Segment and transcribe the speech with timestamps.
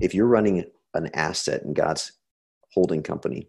[0.00, 0.64] if you're running
[0.94, 2.12] an asset in God's
[2.72, 3.48] holding company,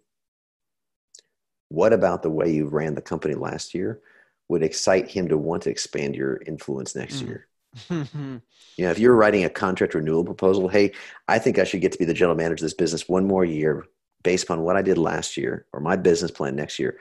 [1.70, 4.02] what about the way you ran the company last year
[4.48, 7.28] would excite him to want to expand your influence next mm.
[7.28, 7.48] year?
[7.90, 10.92] you know, if you're writing a contract renewal proposal, hey,
[11.28, 13.46] I think I should get to be the general manager of this business one more
[13.46, 13.86] year
[14.24, 16.98] based upon what I did last year or my business plan next year.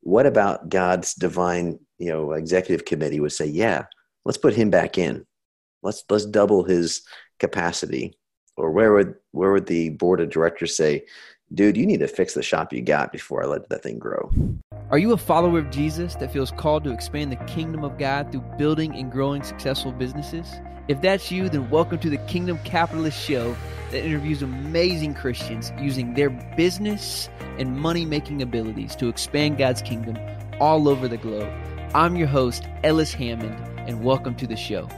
[0.00, 3.86] What about God's divine, you know, executive committee would say, yeah,
[4.24, 5.26] let's put him back in.
[5.82, 7.02] Let's let's double his
[7.38, 8.16] capacity.
[8.56, 11.04] Or where would where would the board of directors say,
[11.52, 14.30] dude, you need to fix the shop you got before I let that thing grow.
[14.90, 18.30] Are you a follower of Jesus that feels called to expand the kingdom of God
[18.30, 20.46] through building and growing successful businesses?
[20.86, 23.56] If that's you, then welcome to the Kingdom Capitalist Show
[23.90, 30.18] that interviews amazing Christians using their business and money making abilities to expand God's kingdom
[30.60, 31.50] all over the globe.
[31.94, 33.56] I'm your host, Ellis Hammond,
[33.88, 34.88] and welcome to the show.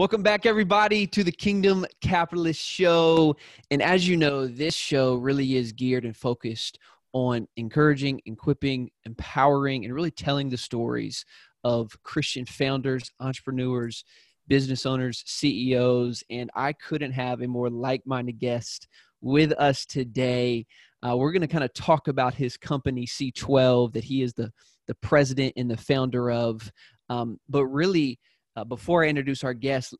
[0.00, 3.36] Welcome back, everybody, to the Kingdom Capitalist Show.
[3.70, 6.78] And as you know, this show really is geared and focused
[7.12, 11.26] on encouraging, equipping, empowering, and really telling the stories
[11.64, 14.02] of Christian founders, entrepreneurs,
[14.48, 16.24] business owners, CEOs.
[16.30, 18.88] And I couldn't have a more like minded guest
[19.20, 20.64] with us today.
[21.06, 24.50] Uh, we're going to kind of talk about his company, C12, that he is the,
[24.86, 26.72] the president and the founder of.
[27.10, 28.18] Um, but really,
[28.56, 29.94] uh, before I introduce our guest,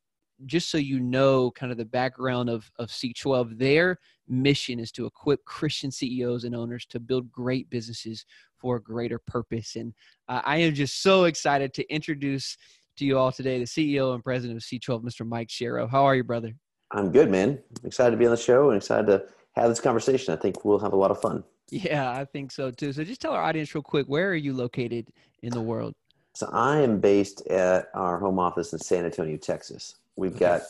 [0.47, 3.99] just so you know kind of the background of, of C12, their
[4.29, 8.25] mission is to equip Christian CEOs and owners to build great businesses
[8.59, 9.77] for a greater purpose.
[9.77, 9.93] And
[10.29, 12.57] uh, I am just so excited to introduce
[12.97, 15.27] to you all today the CEO and president of C12, Mr.
[15.27, 15.89] Mike Sharrow.
[15.89, 16.55] How are you, brother?
[16.93, 17.59] I'm good, man.
[17.85, 20.35] excited to be on the show and excited to have this conversation.
[20.35, 21.45] I think we'll have a lot of fun.
[21.71, 22.93] Yeah, I think so too.
[22.93, 25.09] So just tell our audience real quick, where are you located
[25.43, 25.95] in the world?
[26.35, 29.97] So I am based at our home office in San Antonio, Texas.
[30.17, 30.63] We've got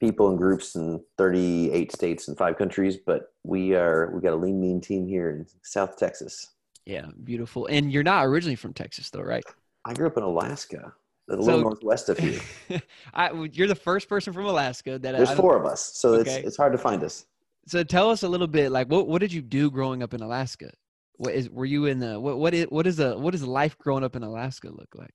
[0.00, 4.36] people and groups in 38 states and five countries, but we are we got a
[4.36, 6.48] lean mean team here in South Texas.
[6.86, 7.66] Yeah, beautiful.
[7.66, 9.44] And you're not originally from Texas though, right?
[9.84, 10.92] I grew up in Alaska,
[11.28, 12.40] a little so, northwest of you.
[13.14, 16.38] I, you're the first person from Alaska that There's I, four of us, so okay.
[16.38, 17.26] it's it's hard to find us.
[17.66, 20.20] So tell us a little bit like what what did you do growing up in
[20.20, 20.70] Alaska?
[21.16, 23.78] What is were you in the what what is what is a what does life
[23.78, 25.14] growing up in Alaska look like?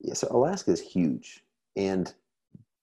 [0.00, 1.42] Yeah, so Alaska is huge
[1.76, 2.12] and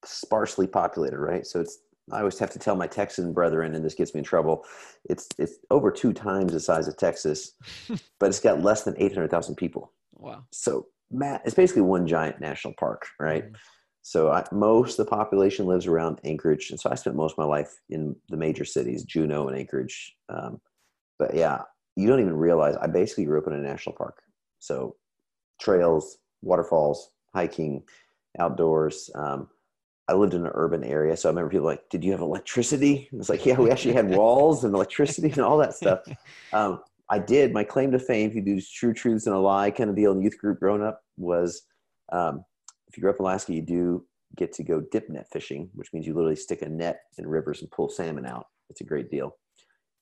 [0.04, 1.46] sparsely populated, right?
[1.46, 1.78] So it's
[2.12, 4.64] I always have to tell my Texan brethren, and this gets me in trouble.
[5.08, 7.52] It's it's over two times the size of Texas,
[8.18, 9.92] but it's got less than eight hundred thousand people.
[10.14, 10.44] Wow!
[10.50, 13.44] So Matt, it's basically one giant national park, right?
[13.44, 13.54] Mm-hmm.
[14.02, 17.38] So I, most of the population lives around Anchorage, and so I spent most of
[17.38, 20.16] my life in the major cities, Juneau and Anchorage.
[20.28, 20.60] Um,
[21.18, 21.62] but yeah,
[21.98, 24.22] you don't even realize I basically grew up in a national park.
[24.60, 24.94] So
[25.60, 27.82] trails, waterfalls, hiking,
[28.38, 29.10] outdoors.
[29.16, 29.48] Um,
[30.06, 33.08] I lived in an urban area, so I remember people like, "Did you have electricity?"
[33.10, 36.00] And it's like, "Yeah, we actually had walls and electricity and all that stuff."
[36.52, 37.52] Um, I did.
[37.52, 40.12] My claim to fame, if you do true truths and a lie kind of deal
[40.12, 41.62] in youth group growing up, was
[42.12, 42.44] um,
[42.86, 45.92] if you grew up in Alaska, you do get to go dip net fishing, which
[45.92, 48.46] means you literally stick a net in rivers and pull salmon out.
[48.70, 49.36] It's a great deal.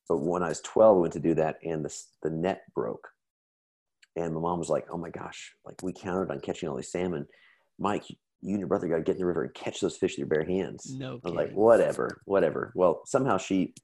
[0.08, 3.08] But when I was 12, I went to do that and the, the net broke.
[4.16, 6.90] And my mom was like, oh my gosh, like we counted on catching all these
[6.90, 7.26] salmon.
[7.78, 10.12] Mike, you and your brother got to get in the river and catch those fish
[10.12, 10.94] with your bare hands.
[10.96, 11.20] No.
[11.24, 12.72] I was like, whatever, whatever.
[12.74, 13.74] Well, somehow she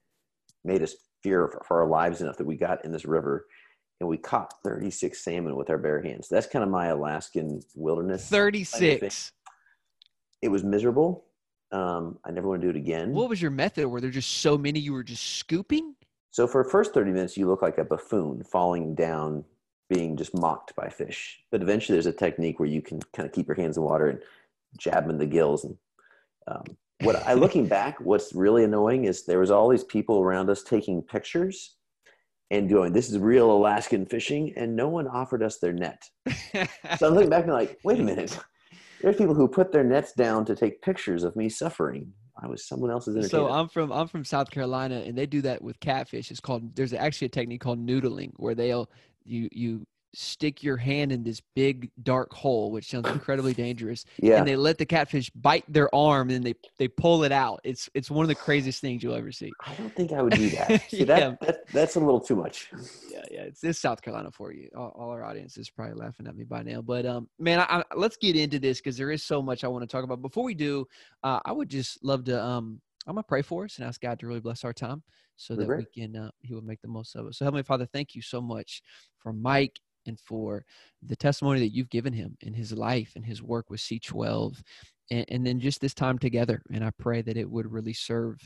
[0.63, 3.45] made us fear for, for our lives enough that we got in this river
[3.99, 6.27] and we caught 36 salmon with our bare hands.
[6.29, 8.27] That's kind of my Alaskan wilderness.
[8.27, 9.31] 36.
[10.41, 11.25] It was miserable.
[11.71, 13.13] Um, I never want to do it again.
[13.13, 13.87] What was your method?
[13.87, 15.95] Were there just so many you were just scooping?
[16.33, 19.45] So for the first 30 minutes, you look like a buffoon falling down,
[19.87, 21.39] being just mocked by fish.
[21.51, 24.07] But eventually there's a technique where you can kind of keep your hands in water
[24.07, 24.19] and
[24.75, 25.63] jab them in the gills.
[25.63, 25.77] And
[26.47, 26.63] um,
[27.01, 30.63] what I looking back, what's really annoying is there was all these people around us
[30.63, 31.75] taking pictures
[32.49, 34.53] and going, this is real Alaskan fishing.
[34.57, 36.09] And no one offered us their net.
[36.97, 38.39] so I'm looking back and like, wait a minute.
[39.03, 42.11] There's people who put their nets down to take pictures of me suffering.
[42.35, 43.29] I was someone else's.
[43.29, 46.31] So I'm from I'm from South Carolina, and they do that with catfish.
[46.31, 48.89] It's called there's actually a technique called noodling where they'll
[49.23, 54.05] you you stick your hand in this big dark hole, which sounds incredibly dangerous.
[54.17, 54.37] Yeah.
[54.37, 57.59] And they let the catfish bite their arm and they they pull it out.
[57.63, 59.51] It's it's one of the craziest things you'll ever see.
[59.65, 60.81] I don't think I would do that.
[60.89, 61.05] See, yeah.
[61.05, 62.71] that, that, that's a little too much.
[63.09, 63.41] Yeah, yeah.
[63.41, 64.69] It's, it's South Carolina for you.
[64.75, 66.81] All, all, our audience is probably laughing at me by now.
[66.81, 69.67] But um, man, I, I, let's get into this because there is so much I
[69.67, 70.21] want to talk about.
[70.21, 70.85] Before we do,
[71.23, 74.19] uh, I would just love to um, I'm gonna pray for us and ask God
[74.19, 75.03] to really bless our time
[75.35, 77.35] so that we can uh, He will make the most of it.
[77.35, 78.81] So Heavenly Father, thank you so much
[79.19, 80.65] for Mike and for
[81.01, 84.61] the testimony that you've given him in his life and his work with C12.
[85.11, 86.61] and, and, then just this time together.
[86.73, 88.39] And I pray that it would really serve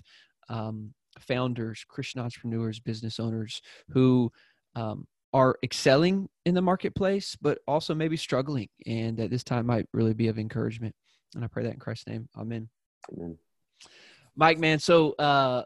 [0.50, 4.32] um, founders, Christian entrepreneurs, business owners who
[4.76, 9.86] um, are excelling in the marketplace, but also maybe struggling, and that this time might
[9.94, 10.96] really be of encouragement.
[11.36, 12.30] And I pray that in Christ's name.
[12.38, 12.70] Amen.
[13.12, 13.38] Amen.
[14.36, 15.64] Mike, man, so uh,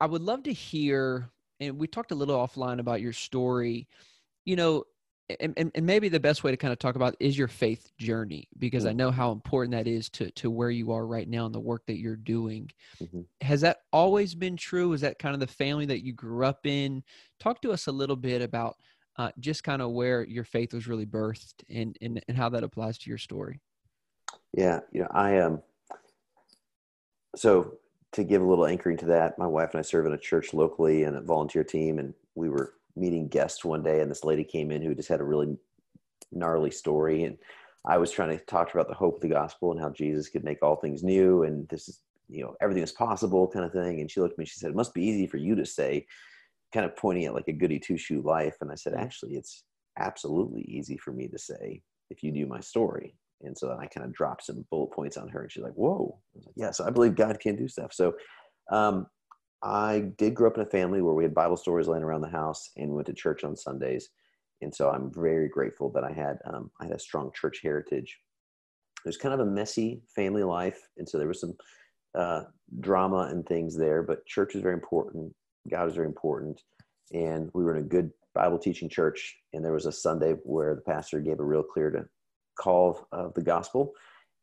[0.00, 1.30] I would love to hear,
[1.60, 3.88] and we talked a little offline about your story.
[4.44, 4.84] You know,
[5.40, 7.90] and, and, and, maybe the best way to kind of talk about is your faith
[7.98, 8.90] journey because mm-hmm.
[8.90, 11.60] I know how important that is to to where you are right now and the
[11.60, 12.70] work that you're doing.
[13.02, 13.22] Mm-hmm.
[13.40, 14.92] Has that always been true?
[14.92, 17.02] Is that kind of the family that you grew up in?
[17.40, 18.76] Talk to us a little bit about
[19.16, 22.62] uh, just kind of where your faith was really birthed and, and and how that
[22.62, 23.60] applies to your story.
[24.52, 25.62] Yeah, you know, I um,
[27.34, 27.78] so
[28.12, 30.54] to give a little anchoring to that, my wife and I serve in a church
[30.54, 34.44] locally and a volunteer team, and we were meeting guests one day, and this lady
[34.44, 35.56] came in who just had a really
[36.32, 37.36] gnarly story, and
[37.86, 40.44] I was trying to talk about the hope of the gospel and how Jesus could
[40.44, 44.00] make all things new, and this is you know everything is possible kind of thing.
[44.00, 46.06] And she looked at me, she said, "It must be easy for you to say,"
[46.72, 49.64] kind of pointing at like a goody two shoe life, and I said, "Actually, it's
[49.98, 53.86] absolutely easy for me to say if you knew my story." And so then I
[53.86, 56.56] kind of dropped some bullet points on her, and she's like, "Whoa!" I was like,
[56.56, 58.14] "Yes, I believe God can do stuff." So
[58.70, 59.06] um,
[59.66, 62.28] I did grow up in a family where we had Bible stories laying around the
[62.28, 64.10] house and went to church on Sundays,
[64.62, 68.16] and so I'm very grateful that I had um, I had a strong church heritage.
[69.04, 71.54] It was kind of a messy family life, and so there was some
[72.14, 72.42] uh,
[72.78, 74.04] drama and things there.
[74.04, 75.34] But church was very important.
[75.68, 76.62] God was very important,
[77.12, 79.36] and we were in a good Bible teaching church.
[79.52, 82.04] And there was a Sunday where the pastor gave a real clear to
[82.56, 83.94] call of the gospel.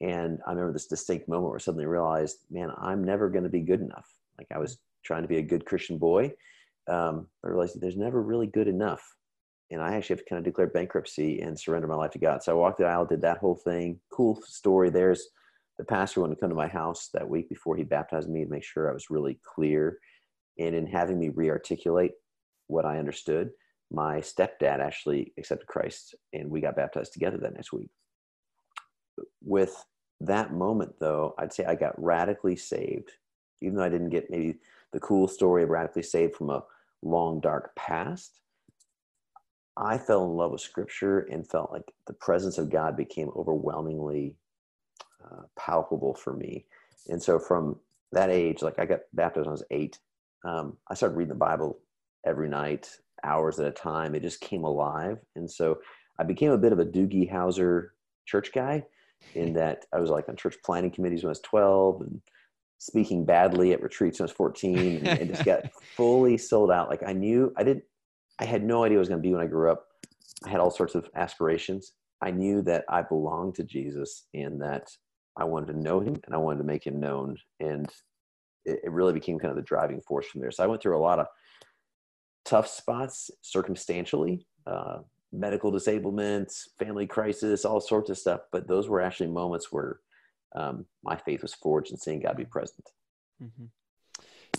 [0.01, 3.49] And I remember this distinct moment where I suddenly realized, man, I'm never going to
[3.49, 4.07] be good enough.
[4.37, 6.33] Like I was trying to be a good Christian boy.
[6.89, 9.03] Um, I realized there's never really good enough.
[9.71, 12.43] And I actually have to kind of declare bankruptcy and surrender my life to God.
[12.43, 13.99] So I walked the aisle, did that whole thing.
[14.11, 14.89] Cool story.
[14.89, 15.29] There's
[15.77, 18.49] the pastor wanted to come to my house that week before he baptized me to
[18.49, 19.97] make sure I was really clear.
[20.59, 22.11] And in having me re-articulate
[22.67, 23.49] what I understood,
[23.91, 27.89] my stepdad actually accepted Christ and we got baptized together that next week
[29.41, 29.85] with
[30.19, 33.11] that moment though i'd say i got radically saved
[33.61, 34.55] even though i didn't get maybe
[34.93, 36.63] the cool story of radically saved from a
[37.01, 38.39] long dark past
[39.75, 44.35] i fell in love with scripture and felt like the presence of god became overwhelmingly
[45.23, 46.65] uh, palpable for me.
[47.09, 47.79] And so from
[48.11, 49.99] that age like i got baptized when i was eight.
[50.45, 51.79] Um, i started reading the bible
[52.25, 52.89] every night
[53.23, 54.15] hours at a time.
[54.15, 55.19] It just came alive.
[55.35, 55.79] And so
[56.19, 57.89] i became a bit of a doogie howser
[58.25, 58.85] church guy
[59.35, 62.21] in that I was like on church planning committees when I was 12 and
[62.83, 66.89] speaking badly at retreats when I was 14 and, and just got fully sold out.
[66.89, 67.85] Like I knew I didn't,
[68.39, 69.85] I had no idea what I was going to be when I grew up.
[70.45, 71.93] I had all sorts of aspirations.
[72.21, 74.89] I knew that I belonged to Jesus and that
[75.37, 77.37] I wanted to know him and I wanted to make him known.
[77.61, 77.89] And
[78.65, 80.51] it, it really became kind of the driving force from there.
[80.51, 81.27] So I went through a lot of
[82.43, 84.99] tough spots circumstantially, uh,
[85.31, 88.41] medical disablement, family crisis, all sorts of stuff.
[88.51, 89.99] But those were actually moments where
[90.55, 92.89] um, my faith was forged in seeing God be present.
[93.41, 93.65] Mm-hmm.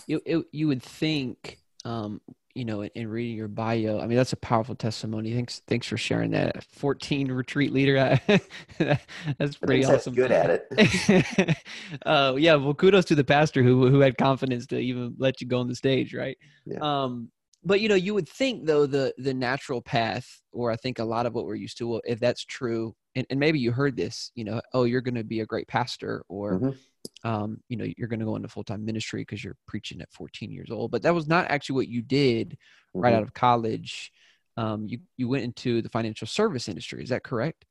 [0.07, 2.21] You, it, you would think, um,
[2.53, 5.33] you know, in, in, reading your bio, I mean, that's a powerful testimony.
[5.33, 6.63] Thanks, thanks for sharing that.
[6.63, 8.19] 14 retreat leader.
[8.77, 10.13] that's pretty awesome.
[10.13, 11.57] good at it.
[12.05, 12.55] uh, yeah.
[12.55, 15.67] Well, kudos to the pastor who, who had confidence to even let you go on
[15.67, 16.13] the stage.
[16.13, 16.37] Right.
[16.65, 16.79] Yeah.
[16.81, 17.29] Um,
[17.65, 21.03] but you know you would think though the the natural path or i think a
[21.03, 23.97] lot of what we're used to well, if that's true and, and maybe you heard
[23.97, 27.27] this you know oh you're going to be a great pastor or mm-hmm.
[27.29, 30.51] um, you know you're going to go into full-time ministry because you're preaching at 14
[30.51, 33.01] years old but that was not actually what you did mm-hmm.
[33.01, 34.11] right out of college
[34.57, 37.65] um, you you went into the financial service industry is that correct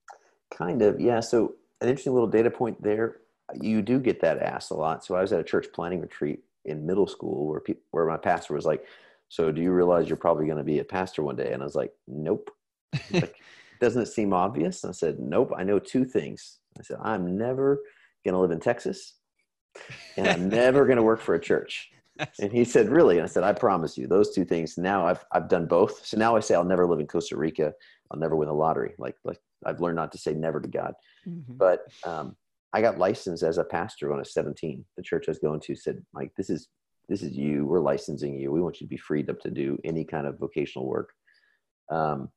[0.53, 3.17] kind of yeah so an interesting little data point there
[3.61, 6.41] you do get that asked a lot so i was at a church planning retreat
[6.65, 8.87] in middle school where people where my pastor was like
[9.35, 11.53] so do you realize you're probably going to be a pastor one day?
[11.53, 12.53] And I was like, nope.
[13.11, 13.35] like,
[13.81, 14.85] doesn't it seem obvious?
[14.85, 15.53] And I said, nope.
[15.57, 16.61] I know two things.
[16.79, 17.81] I said, I'm never
[18.25, 19.15] going to live in Texas
[20.17, 21.91] and I'm never going to work for a church.
[22.41, 23.17] And he said, really?
[23.17, 24.79] And I said, I promise you those two things.
[24.79, 26.07] Now I've, I've done both.
[26.07, 27.73] So now I say I'll never live in Costa Rica.
[28.09, 28.95] I'll never win the lottery.
[28.99, 30.95] Like, like I've learned not to say never to God,
[31.27, 31.55] mm-hmm.
[31.55, 32.37] but, um,
[32.73, 34.85] I got licensed as a pastor when I was 17.
[34.97, 36.69] The church I was going to said, Mike, this is
[37.09, 37.67] this is you.
[37.67, 38.51] We're licensing you.
[38.51, 41.13] We want you to be freed up to do any kind of vocational work.
[41.91, 42.31] Um,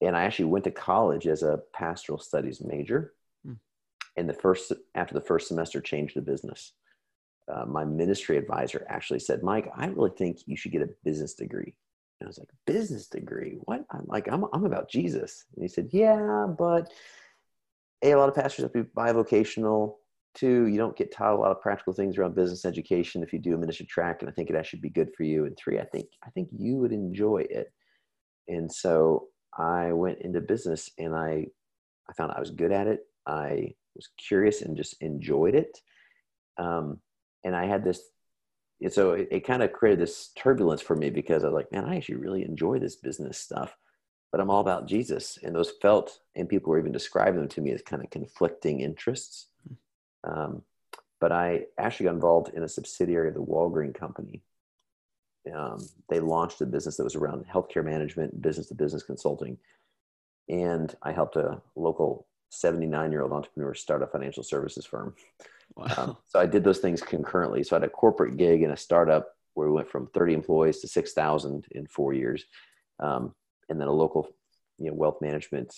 [0.00, 3.14] and I actually went to college as a pastoral studies major.
[3.44, 3.54] Hmm.
[4.16, 6.72] And the first after the first semester, changed the business.
[7.52, 11.34] Uh, my ministry advisor actually said, "Mike, I really think you should get a business
[11.34, 11.74] degree."
[12.20, 13.58] And I was like, "Business degree?
[13.64, 16.92] What?" I'm like, "I'm I'm about Jesus." And he said, "Yeah, but
[18.02, 19.96] a, a lot of pastors have to be bivocational
[20.34, 23.38] two, you don't get taught a lot of practical things around business education if you
[23.38, 25.44] do a ministry track, and I think it actually be good for you.
[25.46, 27.72] And three, I think I think you would enjoy it.
[28.48, 31.46] And so I went into business, and I
[32.08, 33.06] I found I was good at it.
[33.26, 35.78] I was curious and just enjoyed it.
[36.58, 37.00] Um,
[37.44, 38.02] and I had this,
[38.90, 41.84] so it, it kind of created this turbulence for me because I was like, man,
[41.84, 43.76] I actually really enjoy this business stuff,
[44.30, 45.38] but I'm all about Jesus.
[45.42, 48.80] And those felt, and people were even describing them to me as kind of conflicting
[48.80, 49.48] interests.
[50.24, 50.62] Um,
[51.20, 54.42] but I actually got involved in a subsidiary of the Walgreen Company.
[55.54, 59.58] Um, they launched a business that was around healthcare management, business to business consulting.
[60.48, 65.14] And I helped a local 79 year old entrepreneur start a financial services firm.
[65.76, 65.86] Wow.
[65.96, 67.62] Um, so I did those things concurrently.
[67.62, 70.80] So I had a corporate gig and a startup where we went from 30 employees
[70.80, 72.44] to 6,000 in four years.
[73.00, 73.34] Um,
[73.68, 74.28] and then a local
[74.78, 75.72] you know, wealth management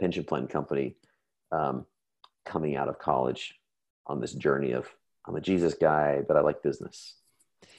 [0.00, 0.96] pension plan company
[1.52, 1.86] um,
[2.46, 3.59] coming out of college
[4.06, 4.88] on this journey of
[5.26, 7.16] I'm a Jesus guy, but I like business.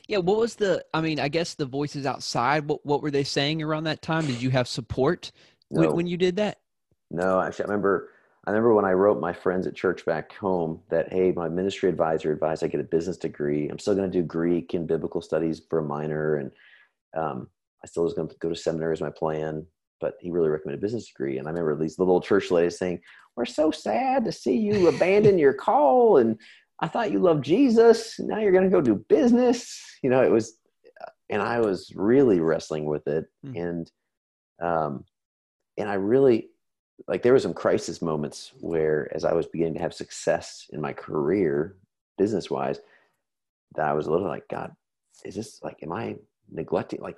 [0.07, 0.83] Yeah, what was the?
[0.93, 2.67] I mean, I guess the voices outside.
[2.67, 4.25] What what were they saying around that time?
[4.25, 5.31] Did you have support
[5.69, 5.81] no.
[5.81, 6.59] when, when you did that?
[7.09, 8.09] No, actually, I remember.
[8.45, 11.89] I remember when I wrote my friends at church back home that hey, my ministry
[11.89, 13.69] advisor advised I get a business degree.
[13.69, 16.51] I'm still going to do Greek and biblical studies for a minor, and
[17.15, 17.49] um,
[17.83, 19.67] I still was going to go to seminary as my plan.
[20.01, 22.99] But he really recommended a business degree, and I remember these little church ladies saying,
[23.35, 26.37] "We're so sad to see you abandon your call and
[26.81, 28.19] I thought you loved Jesus.
[28.19, 29.79] Now you're going to go do business.
[30.01, 30.57] You know, it was,
[31.29, 33.25] and I was really wrestling with it.
[33.45, 33.61] Mm.
[33.61, 33.91] And,
[34.59, 35.05] um,
[35.77, 36.49] and I really,
[37.07, 40.81] like, there were some crisis moments where, as I was beginning to have success in
[40.81, 41.77] my career,
[42.17, 42.79] business wise,
[43.75, 44.71] that I was a little like, God,
[45.23, 46.17] is this like, am I
[46.51, 46.99] neglecting?
[46.99, 47.17] Like,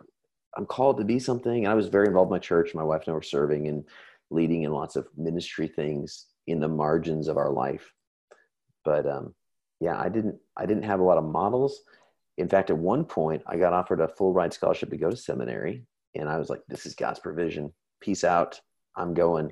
[0.58, 1.66] I'm called to be something.
[1.66, 2.76] And I was very involved in my church.
[2.76, 3.84] My wife and I were serving and
[4.30, 7.94] leading in lots of ministry things in the margins of our life.
[8.84, 9.34] But um,
[9.80, 11.82] yeah, I didn't I didn't have a lot of models.
[12.38, 15.16] In fact, at one point, I got offered a full ride scholarship to go to
[15.16, 17.74] seminary, and I was like, "This is God's provision.
[18.02, 18.60] Peace out.
[18.96, 19.52] I'm going."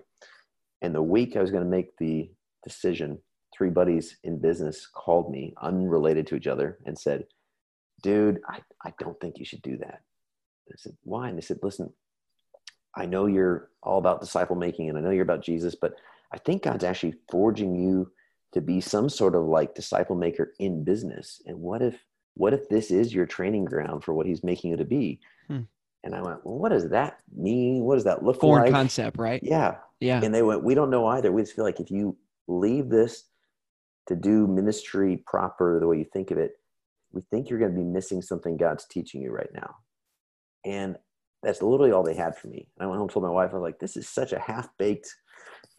[0.81, 2.31] And the week I was going to make the
[2.63, 3.19] decision,
[3.55, 7.25] three buddies in business called me, unrelated to each other, and said,
[8.01, 10.01] "Dude, I, I don't think you should do that."
[10.73, 11.91] I said, "Why?" And they said, "Listen,
[12.95, 15.95] I know you're all about disciple making, and I know you're about Jesus, but
[16.31, 18.11] I think God's actually forging you."
[18.53, 21.41] to be some sort of like disciple maker in business.
[21.45, 22.03] And what if
[22.35, 25.19] what if this is your training ground for what he's making you to be?
[25.47, 25.61] Hmm.
[26.03, 27.83] and i went well what does that mean?
[27.83, 28.71] What does that look foreign like?
[28.71, 29.41] concept right?
[29.43, 29.75] Yeah.
[29.99, 30.21] Yeah.
[30.23, 31.31] And they went we don't know either.
[31.31, 33.23] We just feel like if you leave this
[34.07, 36.53] to do ministry proper the way you think of it
[37.13, 39.75] we think you're going to be missing something god's teaching you right now
[40.65, 40.97] and
[41.43, 43.55] that's literally all they had for me and i went home told my wife i
[43.55, 45.13] was like this is such a half-baked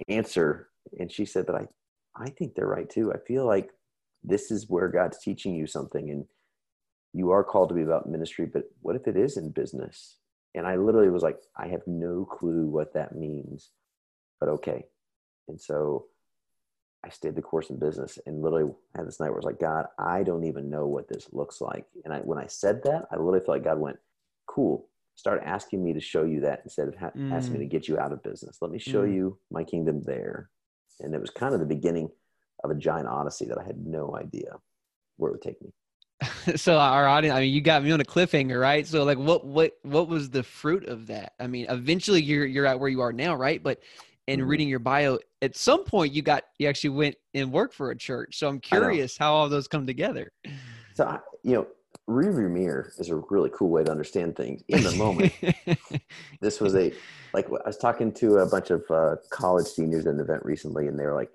[0.08, 1.66] answer and she said but i
[2.14, 3.12] I think they're right too.
[3.12, 3.70] I feel like
[4.22, 6.26] this is where God's teaching you something and
[7.12, 10.16] you are called to be about ministry, but what if it is in business?
[10.54, 13.70] And I literally was like, I have no clue what that means,
[14.40, 14.84] but okay.
[15.48, 16.06] And so
[17.04, 19.60] I stayed the course in business and literally had this night where I was like,
[19.60, 21.86] God, I don't even know what this looks like.
[22.04, 23.98] And I, when I said that, I literally felt like God went,
[24.46, 24.88] cool.
[25.14, 27.32] Start asking me to show you that instead of ha- mm.
[27.32, 27.70] asking me mm.
[27.70, 28.58] to get you out of business.
[28.60, 29.14] Let me show mm.
[29.14, 30.48] you my kingdom there
[31.00, 32.08] and it was kind of the beginning
[32.64, 34.52] of a giant odyssey that I had no idea
[35.16, 35.72] where it would take me.
[36.56, 38.86] so our audience, I mean, you got me on a cliffhanger, right?
[38.86, 41.32] So like, what, what, what was the fruit of that?
[41.40, 43.62] I mean, eventually you're, you're at where you are now, right?
[43.62, 43.80] But
[44.28, 44.48] in mm-hmm.
[44.48, 47.96] reading your bio, at some point you got, you actually went and worked for a
[47.96, 48.38] church.
[48.38, 50.30] So I'm curious how all those come together.
[50.94, 51.66] So, I, you know,
[52.08, 55.32] rearview mirror is a really cool way to understand things in the moment.
[56.40, 56.92] this was a
[57.32, 60.86] like I was talking to a bunch of uh, college seniors at an event recently,
[60.88, 61.30] and they were like,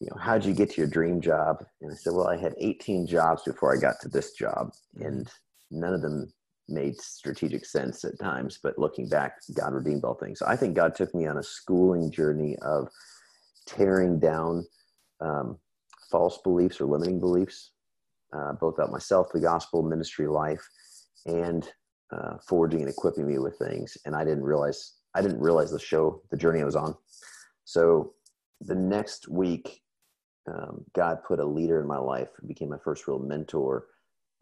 [0.00, 1.64] you know, how'd you get to your dream job?
[1.82, 5.30] And I said, well, I had 18 jobs before I got to this job, and
[5.70, 6.32] none of them
[6.68, 8.58] made strategic sense at times.
[8.62, 10.38] But looking back, God redeemed all things.
[10.38, 12.88] So I think God took me on a schooling journey of
[13.66, 14.66] tearing down
[15.20, 15.58] um,
[16.10, 17.72] false beliefs or limiting beliefs
[18.36, 20.66] uh, both about myself, the gospel, ministry life,
[21.26, 21.68] and
[22.12, 23.96] uh, forging and equipping me with things.
[24.04, 26.94] And I didn't realize I didn't realize the show, the journey I was on.
[27.64, 28.12] So
[28.60, 29.80] the next week,
[30.46, 33.86] um, God put a leader in my life became my first real mentor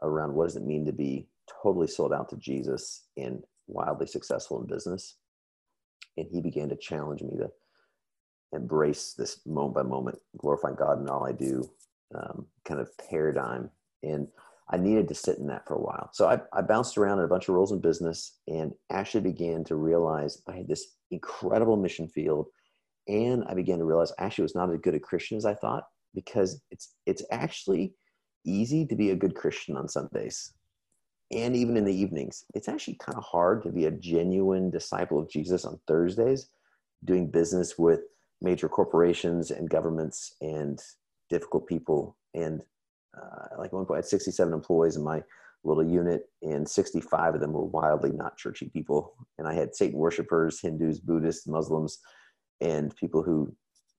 [0.03, 1.29] around what does it mean to be
[1.63, 5.17] totally sold out to Jesus and wildly successful in business.
[6.17, 7.51] And he began to challenge me to
[8.53, 11.69] embrace this moment by moment, glorifying God in all I do,
[12.15, 13.71] um, kind of paradigm.
[14.05, 14.29] And
[14.71, 16.11] I needed to sit in that for a while.
[16.13, 19.65] So I, I bounced around in a bunch of roles in business and actually began
[19.65, 22.47] to realize I had this incredible mission field.
[23.09, 25.55] And I began to realize I actually was not as good a Christian as I
[25.55, 25.85] thought.
[26.15, 27.95] because it's it's actually
[28.47, 30.53] easy to be a good Christian on Sundays
[31.33, 32.45] and even in the evenings.
[32.55, 36.49] It's actually kind of hard to be a genuine disciple of Jesus on Thursdays,
[37.05, 38.01] doing business with
[38.41, 40.81] major corporations and governments and
[41.31, 42.17] difficult people.
[42.35, 42.63] And
[43.17, 45.23] uh, like one point, I had 67 employees in my
[45.65, 49.15] little unit, and 65 of them were wildly not churchy people.
[49.39, 51.99] And I had Satan worshippers, Hindus, Buddhists, Muslims,
[52.61, 53.55] and people who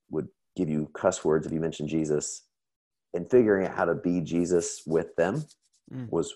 [0.10, 2.44] would give you cuss words if you mentioned Jesus.
[3.14, 5.46] And figuring out how to be Jesus with them
[5.94, 6.10] mm.
[6.10, 6.34] was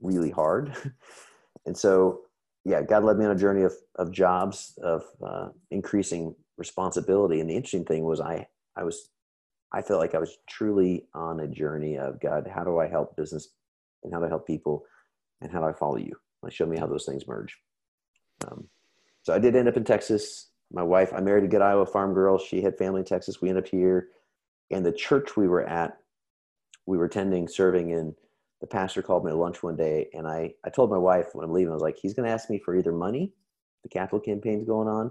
[0.00, 0.74] really hard.
[1.66, 2.20] and so,
[2.64, 7.40] yeah, God led me on a journey of, of jobs, of uh, increasing responsibility.
[7.40, 9.10] And the interesting thing was I, I was,
[9.72, 13.16] I felt like I was truly on a journey of God, how do I help
[13.16, 13.48] business
[14.02, 14.84] and how do I help people
[15.40, 16.14] and how do I follow you?
[16.42, 17.56] Like, show me how those things merge.
[18.46, 18.68] Um,
[19.22, 20.50] so I did end up in Texas.
[20.72, 22.38] My wife, I married a good Iowa farm girl.
[22.38, 23.40] She had family in Texas.
[23.40, 24.08] We ended up here.
[24.70, 25.98] And the church we were at,
[26.86, 28.14] we were attending, serving in
[28.62, 31.44] the pastor called me to lunch one day and I, I told my wife when
[31.44, 33.32] I'm leaving, I was like, he's going to ask me for either money,
[33.82, 35.10] the capital campaign's going on,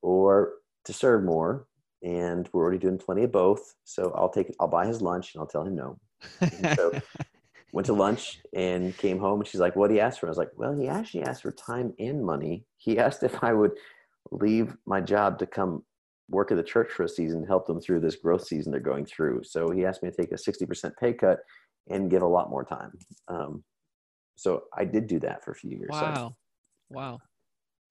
[0.00, 0.54] or
[0.86, 1.66] to serve more.
[2.02, 3.74] And we're already doing plenty of both.
[3.84, 5.98] So I'll take, I'll buy his lunch and I'll tell him no.
[6.74, 6.92] so
[7.72, 10.26] went to lunch and came home and she's like, what did he ask for?
[10.26, 12.64] I was like, well, he actually asked for time and money.
[12.76, 13.72] He asked if I would
[14.30, 15.82] leave my job to come
[16.28, 19.06] work at the church for a season, help them through this growth season they're going
[19.06, 19.42] through.
[19.44, 21.38] So he asked me to take a 60% pay cut
[21.88, 22.92] and give a lot more time.
[23.28, 23.62] Um,
[24.36, 25.90] so I did do that for a few years.
[25.90, 26.36] Wow.
[26.90, 27.18] wow.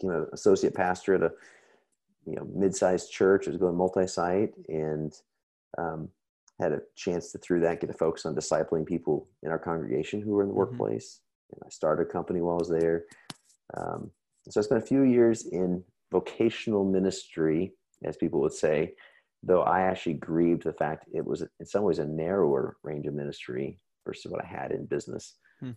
[0.01, 1.31] You know, associate pastor at a,
[2.25, 3.47] you know, mid-sized church.
[3.47, 5.13] I was going multi-site and
[5.77, 6.09] um,
[6.59, 10.21] had a chance to, through that, get to focus on discipling people in our congregation
[10.21, 10.59] who were in the mm-hmm.
[10.59, 11.21] workplace.
[11.51, 13.05] And I started a company while I was there.
[13.77, 14.11] Um,
[14.49, 18.93] so I spent a few years in vocational ministry, as people would say,
[19.43, 23.13] though I actually grieved the fact it was in some ways a narrower range of
[23.13, 25.35] ministry versus what I had in business.
[25.59, 25.71] Hmm.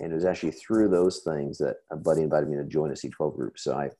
[0.00, 2.94] And it was actually through those things that a buddy invited me to join a
[2.94, 3.58] C12 group.
[3.58, 3.90] So I,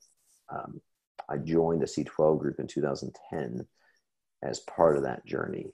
[0.55, 0.81] um,
[1.29, 3.65] I joined the C12 group in 2010
[4.43, 5.73] as part of that journey.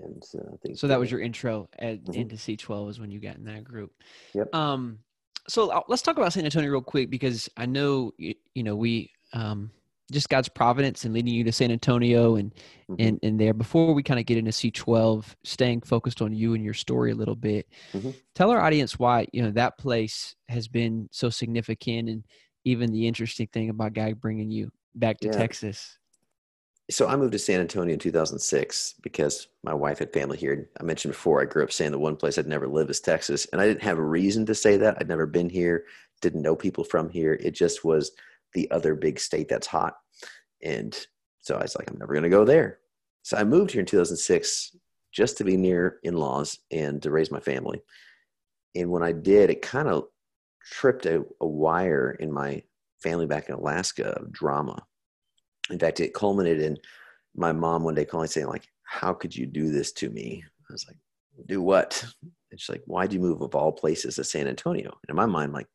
[0.00, 0.86] And uh, so.
[0.86, 2.20] That was your intro at, mm-hmm.
[2.20, 3.92] into C12 was when you got in that group.
[4.34, 4.54] Yep.
[4.54, 5.00] Um,
[5.48, 8.76] so uh, let's talk about San Antonio real quick because I know you, you know
[8.76, 9.70] we um,
[10.12, 12.52] just God's providence and leading you to San Antonio and
[12.88, 12.94] mm-hmm.
[12.98, 13.54] and and there.
[13.54, 17.16] Before we kind of get into C12, staying focused on you and your story a
[17.16, 18.10] little bit, mm-hmm.
[18.34, 22.24] tell our audience why you know that place has been so significant and
[22.64, 25.32] even the interesting thing about God bringing you back to yeah.
[25.32, 25.98] Texas.
[26.90, 30.68] So I moved to San Antonio in 2006 because my wife had family here.
[30.80, 33.46] I mentioned before I grew up saying the one place I'd never live is Texas,
[33.52, 34.96] and I didn't have a reason to say that.
[34.98, 35.84] I'd never been here,
[36.20, 37.34] didn't know people from here.
[37.34, 38.10] It just was
[38.54, 39.94] the other big state that's hot.
[40.62, 40.98] And
[41.40, 42.78] so I was like, I'm never going to go there.
[43.22, 44.76] So I moved here in 2006
[45.12, 47.82] just to be near in laws and to raise my family.
[48.74, 50.04] And when I did, it kind of
[50.70, 52.62] tripped a, a, wire in my
[53.02, 54.82] family back in Alaska of drama.
[55.70, 56.78] In fact, it culminated in
[57.34, 60.44] my mom one day calling saying, like, how could you do this to me?
[60.68, 60.96] I was like,
[61.46, 62.04] do what?
[62.50, 64.90] And she's like, why'd you move of all places to San Antonio?
[64.90, 65.68] And in my mind, like,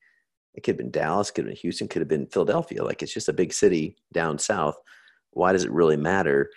[0.55, 2.84] it could have been Dallas, could have been Houston, could have been Philadelphia.
[2.84, 4.75] Like it's just a big city down south.
[5.31, 6.49] Why does it really matter?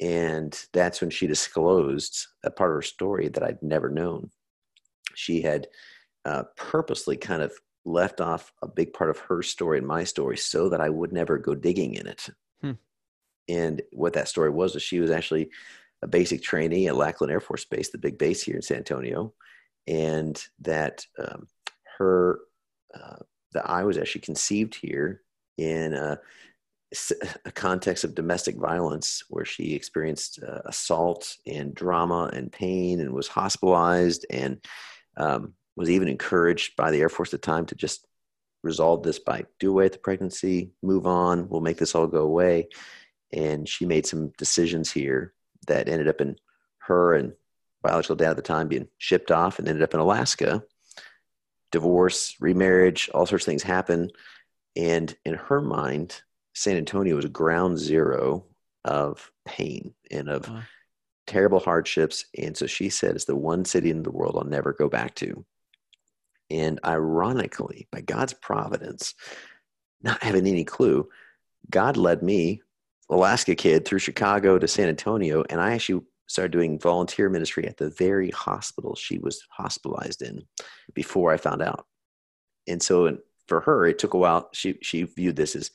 [0.00, 4.30] And that's when she disclosed a part of her story that I'd never known.
[5.14, 5.66] She had
[6.24, 7.52] uh, purposely kind of
[7.84, 11.12] left off a big part of her story and my story so that I would
[11.12, 12.28] never go digging in it.
[12.62, 12.72] Hmm.
[13.48, 15.50] And what that story was, was she was actually
[16.02, 19.34] a basic trainee at Lackland Air Force Base, the big base here in San Antonio.
[19.86, 21.46] And that um,
[21.98, 22.40] her
[22.94, 23.16] uh,
[23.52, 25.22] that I was actually conceived here
[25.58, 26.18] in a,
[27.44, 33.12] a, context of domestic violence where she experienced uh, assault and drama and pain and
[33.12, 34.64] was hospitalized and
[35.16, 38.06] um, was even encouraged by the Air Force at the time to just
[38.62, 42.22] resolve this by do away with the pregnancy, move on, we'll make this all go
[42.22, 42.68] away.
[43.32, 45.34] And she made some decisions here
[45.66, 46.36] that ended up in
[46.78, 47.32] her and
[47.82, 50.62] biological dad at the time being shipped off and ended up in Alaska
[51.74, 54.08] divorce, remarriage, all sorts of things happen.
[54.76, 56.22] And in her mind,
[56.54, 58.44] San Antonio was ground zero
[58.84, 60.60] of pain and of uh-huh.
[61.26, 62.26] terrible hardships.
[62.38, 65.16] And so she said, it's the one city in the world I'll never go back
[65.16, 65.44] to.
[66.54, 69.14] And ironically, by God's providence,
[70.02, 71.08] not having any clue,
[71.68, 72.62] God led me,
[73.10, 75.44] Alaska kid, through Chicago to San Antonio.
[75.50, 80.44] And I actually started doing volunteer ministry at the very hospital she was hospitalized in
[80.94, 81.86] before I found out.
[82.68, 84.48] And so for her, it took a while.
[84.52, 85.72] She, she viewed this as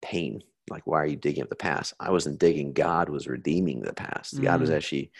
[0.00, 0.42] pain.
[0.70, 3.92] like why are you digging up the past i wasn't digging god was redeeming the
[3.92, 4.42] past mm.
[4.42, 4.76] god was mm.
[4.76, 5.10] actually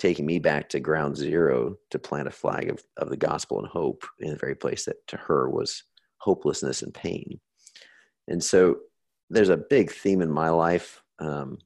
[0.00, 3.68] taking me back to ground zero to plant a flag of, of the gospel and
[3.68, 5.84] hope in the very place that to her was
[6.18, 7.38] hopelessness and pain
[8.26, 8.78] and so
[9.28, 11.58] there's a big theme in my life um,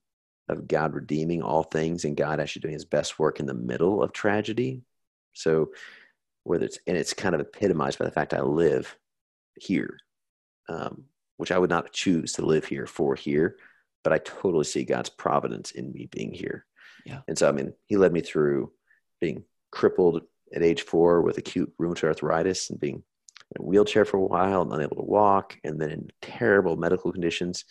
[0.49, 4.03] of god redeeming all things and god actually doing his best work in the middle
[4.03, 4.83] of tragedy
[5.33, 5.70] so
[6.42, 8.97] whether it's and it's kind of epitomized by the fact i live
[9.57, 9.97] here
[10.68, 11.05] um,
[11.37, 13.57] which I would not choose to live here for here,
[14.03, 16.66] but I totally see God's providence in me being here.
[17.05, 17.21] Yeah.
[17.29, 18.73] And so, I mean, He led me through
[19.21, 20.23] being crippled
[20.55, 23.03] at age four with acute rheumatoid arthritis and being
[23.55, 27.12] in a wheelchair for a while and unable to walk, and then in terrible medical
[27.12, 27.64] conditions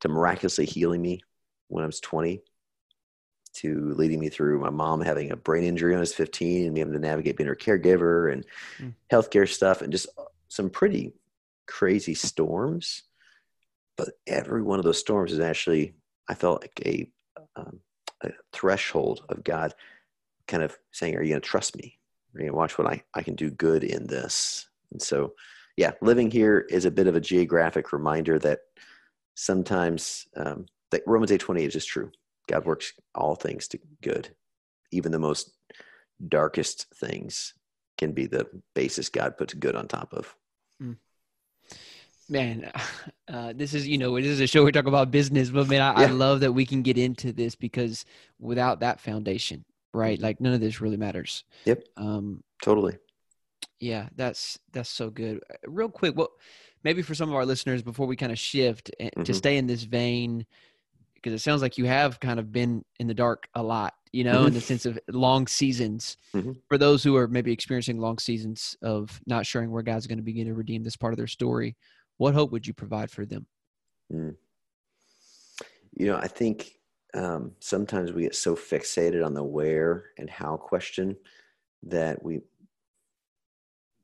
[0.00, 1.20] to miraculously healing me
[1.68, 2.42] when I was 20
[3.54, 6.74] to leading me through my mom having a brain injury when I was 15 and
[6.74, 8.44] me having to navigate being her caregiver and
[8.78, 8.92] mm.
[9.10, 10.08] healthcare stuff and just
[10.48, 11.14] some pretty
[11.66, 13.02] crazy storms,
[13.96, 15.94] but every one of those storms is actually,
[16.28, 17.10] I felt like a,
[17.56, 17.80] um,
[18.22, 19.74] a threshold of God
[20.46, 21.98] kind of saying, Are you going to trust me?
[22.34, 24.68] Are you going to watch what I, I can do good in this?
[24.92, 25.34] And so,
[25.76, 28.60] yeah, living here is a bit of a geographic reminder that
[29.34, 32.10] sometimes um, that Romans 8 28 is just true.
[32.48, 34.34] God works all things to good,
[34.92, 35.52] even the most
[36.28, 37.54] darkest things
[37.98, 40.34] can be the basis God puts good on top of.
[42.28, 42.70] Man
[43.28, 45.80] uh, this is you know this is a show we talk about business but man
[45.80, 46.06] I, yeah.
[46.08, 48.04] I, love that we can get into this because
[48.38, 52.96] without that foundation right like none of this really matters yep um totally
[53.80, 56.30] yeah that's that's so good uh, real quick well
[56.84, 59.24] maybe for some of our listeners before we kind of shift eh, mm-hmm.
[59.24, 60.46] to stay in this vein
[61.14, 64.22] because it sounds like you have kind of been in the dark a lot you
[64.22, 64.48] know mm-hmm.
[64.48, 66.52] in the sense of long seasons mm-hmm.
[66.68, 70.24] for those who are maybe experiencing long seasons of not sure where god's going to
[70.24, 71.76] begin to redeem this part of their story
[72.18, 73.46] what hope would you provide for them?
[74.12, 74.36] Mm.
[75.92, 76.72] You know, I think
[77.14, 81.16] um, sometimes we get so fixated on the where and how question
[81.84, 82.40] that we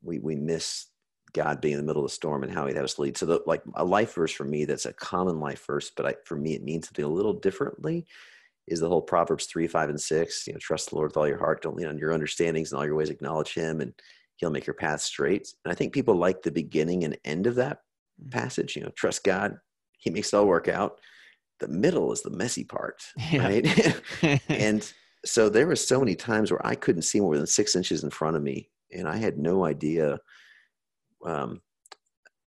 [0.01, 0.87] we we miss
[1.33, 3.17] God being in the middle of the storm and how He'd have us lead.
[3.17, 6.15] So, the, like a life verse for me, that's a common life verse, but I,
[6.25, 8.05] for me, it means something a little differently.
[8.67, 10.47] Is the whole Proverbs three, five, and six?
[10.47, 11.61] You know, trust the Lord with all your heart.
[11.61, 13.09] Don't lean on your understandings and all your ways.
[13.09, 13.93] Acknowledge Him, and
[14.37, 15.53] He'll make your path straight.
[15.65, 17.79] And I think people like the beginning and end of that
[18.29, 19.57] passage, you know, trust God,
[19.97, 20.99] He makes it all work out.
[21.59, 23.43] The middle is the messy part, yeah.
[23.43, 24.41] right?
[24.49, 24.93] and
[25.25, 28.09] so there were so many times where I couldn't see more than six inches in
[28.09, 30.19] front of me, and I had no idea.
[31.25, 31.61] Um,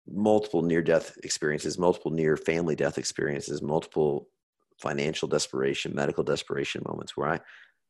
[0.07, 4.29] multiple near death experiences, multiple near family death experiences, multiple
[4.79, 7.39] financial desperation, medical desperation moments where I,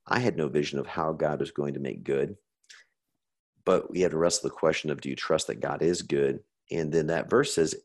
[0.08, 2.36] I had no vision of how God was going to make good.
[3.66, 6.40] But we had to wrestle the question of do you trust that God is good
[6.72, 7.76] and then that verse says,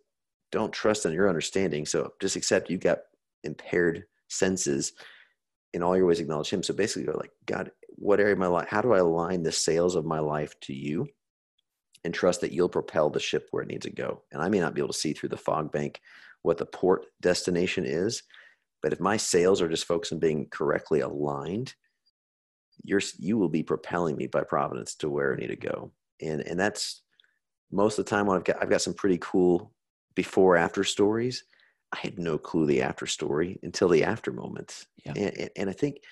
[0.53, 1.87] don't trust in your understanding.
[1.87, 2.99] So just accept you've got
[3.45, 4.93] impaired senses
[5.73, 6.63] in all your ways acknowledge him.
[6.63, 9.53] So basically go like, God, what area of my life, how do I align the
[9.53, 11.09] sails of my life to you
[12.05, 14.23] and trust that you'll propel the ship where it needs to go?
[14.33, 16.01] And I may not be able to see through the fog bank
[16.43, 18.23] what the port destination is,
[18.83, 21.75] but if my sails are just focused on being correctly aligned,
[22.83, 25.93] you're, you will be propelling me by providence to where I need to go.
[26.23, 27.03] And, and that's,
[27.71, 29.73] most of the time when I've got I've got some pretty cool
[30.15, 31.45] before after stories.
[31.93, 34.87] I had no clue the after story until the after moments.
[35.05, 35.13] Yeah.
[35.17, 36.03] And, and, and I think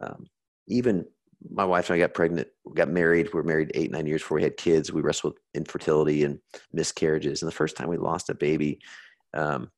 [0.00, 0.28] um,
[0.66, 1.04] even
[1.50, 3.26] my wife and I got pregnant, got married.
[3.26, 4.92] We were married eight, nine years before we had kids.
[4.92, 6.38] We wrestled with infertility and
[6.72, 7.42] miscarriages.
[7.42, 8.78] And the first time we lost a baby,
[9.34, 9.70] um,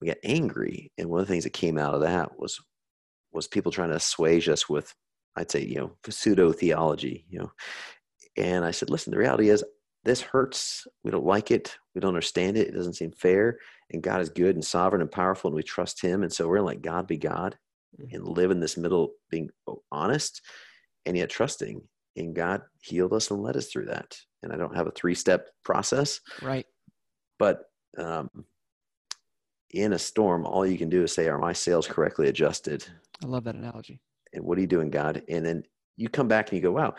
[0.00, 0.92] we got angry.
[0.98, 2.58] And one of the things that came out of that was
[3.32, 4.92] was people trying to assuage us with,
[5.36, 7.52] I'd say, you know, pseudo theology, you know.
[8.36, 9.64] And I said, listen, the reality is
[10.04, 10.86] this hurts.
[11.04, 11.76] We don't like it.
[11.94, 12.68] We don't understand it.
[12.68, 13.58] It doesn't seem fair.
[13.90, 16.22] And God is good and sovereign and powerful, and we trust Him.
[16.22, 17.58] And so we're to let God be God
[18.00, 18.14] mm-hmm.
[18.14, 19.50] and live in this middle, being
[19.92, 20.42] honest
[21.06, 21.82] and yet trusting.
[22.16, 24.16] And God healed us and led us through that.
[24.42, 26.20] And I don't have a three step process.
[26.42, 26.66] Right.
[27.38, 27.64] But
[27.98, 28.28] um,
[29.70, 32.84] in a storm, all you can do is say, Are my sails correctly adjusted?
[33.22, 34.00] I love that analogy.
[34.32, 35.22] And what are you doing, God?
[35.28, 35.64] And then
[35.96, 36.94] you come back and you go, Wow,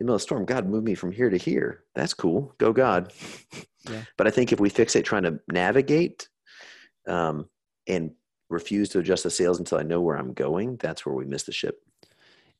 [0.00, 1.84] in the middle of the storm, God moved me from here to here.
[1.94, 2.54] That's cool.
[2.58, 3.12] Go God.
[3.90, 4.00] Yeah.
[4.16, 6.26] But I think if we fixate trying to navigate
[7.06, 7.50] um,
[7.86, 8.12] and
[8.48, 11.42] refuse to adjust the sails until I know where I'm going, that's where we miss
[11.42, 11.82] the ship.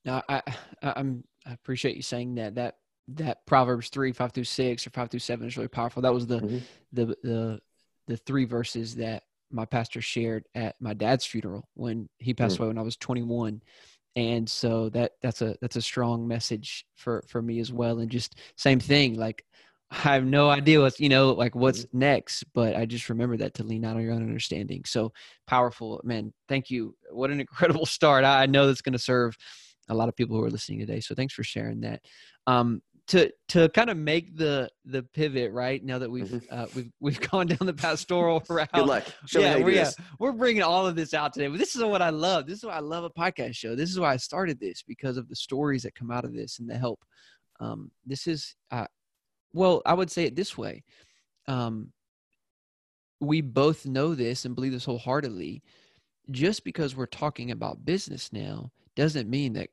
[0.05, 0.43] Now, I,
[0.83, 2.57] I'm, I appreciate you saying that.
[2.57, 2.77] That
[3.09, 6.03] that Proverbs three five through six or five through seven is really powerful.
[6.03, 6.59] That was the mm-hmm.
[6.93, 7.61] the the
[8.07, 12.65] the three verses that my pastor shared at my dad's funeral when he passed mm-hmm.
[12.65, 13.63] away when I was 21
[14.17, 18.11] and so that that's a that's a strong message for for me as well and
[18.11, 19.45] just same thing like
[19.91, 21.99] I have no idea what's you know like what's Mm-hmm.
[21.99, 24.83] next, but I just remember that to lean out on your own understanding.
[24.87, 25.13] So
[25.47, 26.33] powerful, man.
[26.49, 26.97] Thank you.
[27.11, 28.25] What an incredible start.
[28.25, 29.37] I I know that's going to serve
[29.89, 31.01] a lot of people who are listening today.
[31.01, 32.01] So thanks for sharing that.
[32.47, 36.47] Um, to to kind of make the the pivot right now that we've Mhm.
[36.51, 38.71] uh, we've we've gone down the pastoral route.
[38.73, 39.05] Good luck.
[39.27, 41.49] Show yeah, we're, yeah, we're bringing all of this out today.
[41.49, 42.47] But this is what I love.
[42.47, 43.75] This is why I love a podcast show.
[43.77, 46.59] This is why I started this because of the stories that come out of this
[46.59, 47.05] and the help.
[47.61, 48.87] Um, this is, uh,
[49.53, 50.83] well, I would say it this way.
[51.47, 51.93] Um,
[53.21, 55.63] we both know this and believe this wholeheartedly.
[56.31, 59.69] Just because we're talking about business now doesn't mean that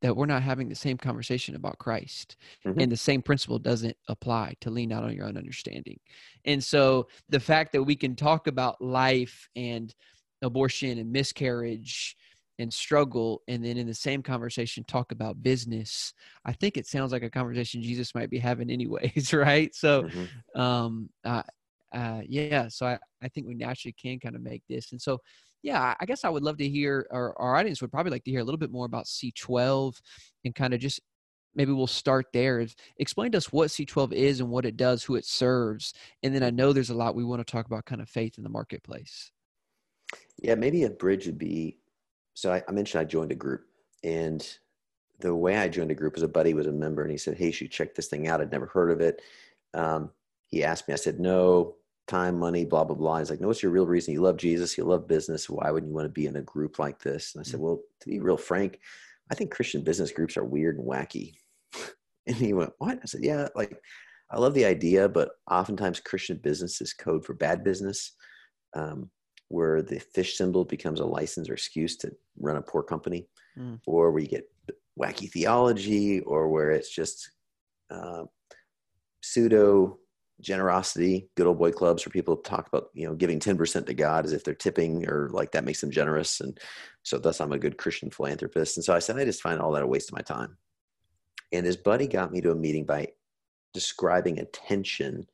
[0.00, 2.36] that we're not having the same conversation about Christ.
[2.64, 2.80] Mhm.
[2.82, 5.98] And the same principle doesn't apply to lean out on your own understanding.
[6.44, 9.94] And so the fact that we can talk about life and
[10.42, 12.16] abortion and miscarriage
[12.60, 16.12] and struggle and then in the same conversation talk about business
[16.44, 20.28] i think it sounds like a conversation jesus might be having anyways right so Mhm.
[20.60, 21.42] um uh,
[21.92, 25.18] uh yeah so i i think we naturally can kind of make this and so
[25.68, 28.30] yeah I- guess i would love to hear or our audience would probably like to
[28.30, 30.00] hear a little bit more about c12
[30.44, 31.00] and kind of just
[31.54, 32.64] maybe we'll start there.
[32.98, 36.42] explain to us what c12 is and what it does who it serves and then
[36.42, 38.50] i know there's a lot we want to talk about kind of faith in the
[38.50, 39.32] marketplace
[40.40, 41.78] Yeah, maybe a bridge would be.
[42.34, 43.62] So I, I mentioned I joined a group,
[44.04, 44.46] and
[45.20, 47.36] the way I joined a group is a buddy was a member, and he said,
[47.36, 48.40] "Hey, you should check this thing out.
[48.40, 49.20] I'd never heard of it."
[49.74, 50.10] Um,
[50.46, 50.94] he asked me.
[50.94, 51.76] I said, "No,
[52.08, 54.14] time, money, blah blah blah." He's like, "No, what's your real reason?
[54.14, 54.76] You love Jesus.
[54.76, 55.48] You love business.
[55.48, 57.80] Why wouldn't you want to be in a group like this?" And I said, "Well,
[58.00, 58.80] to be real frank,
[59.30, 61.34] I think Christian business groups are weird and wacky."
[62.26, 63.80] and he went, "What?" I said, "Yeah, like."
[64.30, 68.14] I love the idea, but oftentimes Christian business is code for bad business.
[68.74, 69.10] Um,
[69.48, 73.26] where the fish symbol becomes a license or excuse to run a poor company,
[73.58, 73.80] Mm.
[73.86, 74.46] or where you get
[75.00, 77.30] wacky theology, or where it's just
[77.90, 78.24] uh,
[79.22, 79.98] pseudo
[80.40, 83.94] generosity, good old boy clubs where people talk about you know giving ten percent to
[83.94, 86.58] God as if they're tipping or like that makes them generous, and
[87.02, 88.76] so thus I'm a good Christian philanthropist.
[88.76, 90.56] And so I said I just find all that a waste of my time.
[91.52, 93.08] And his buddy got me to a meeting by
[93.72, 95.26] describing a tension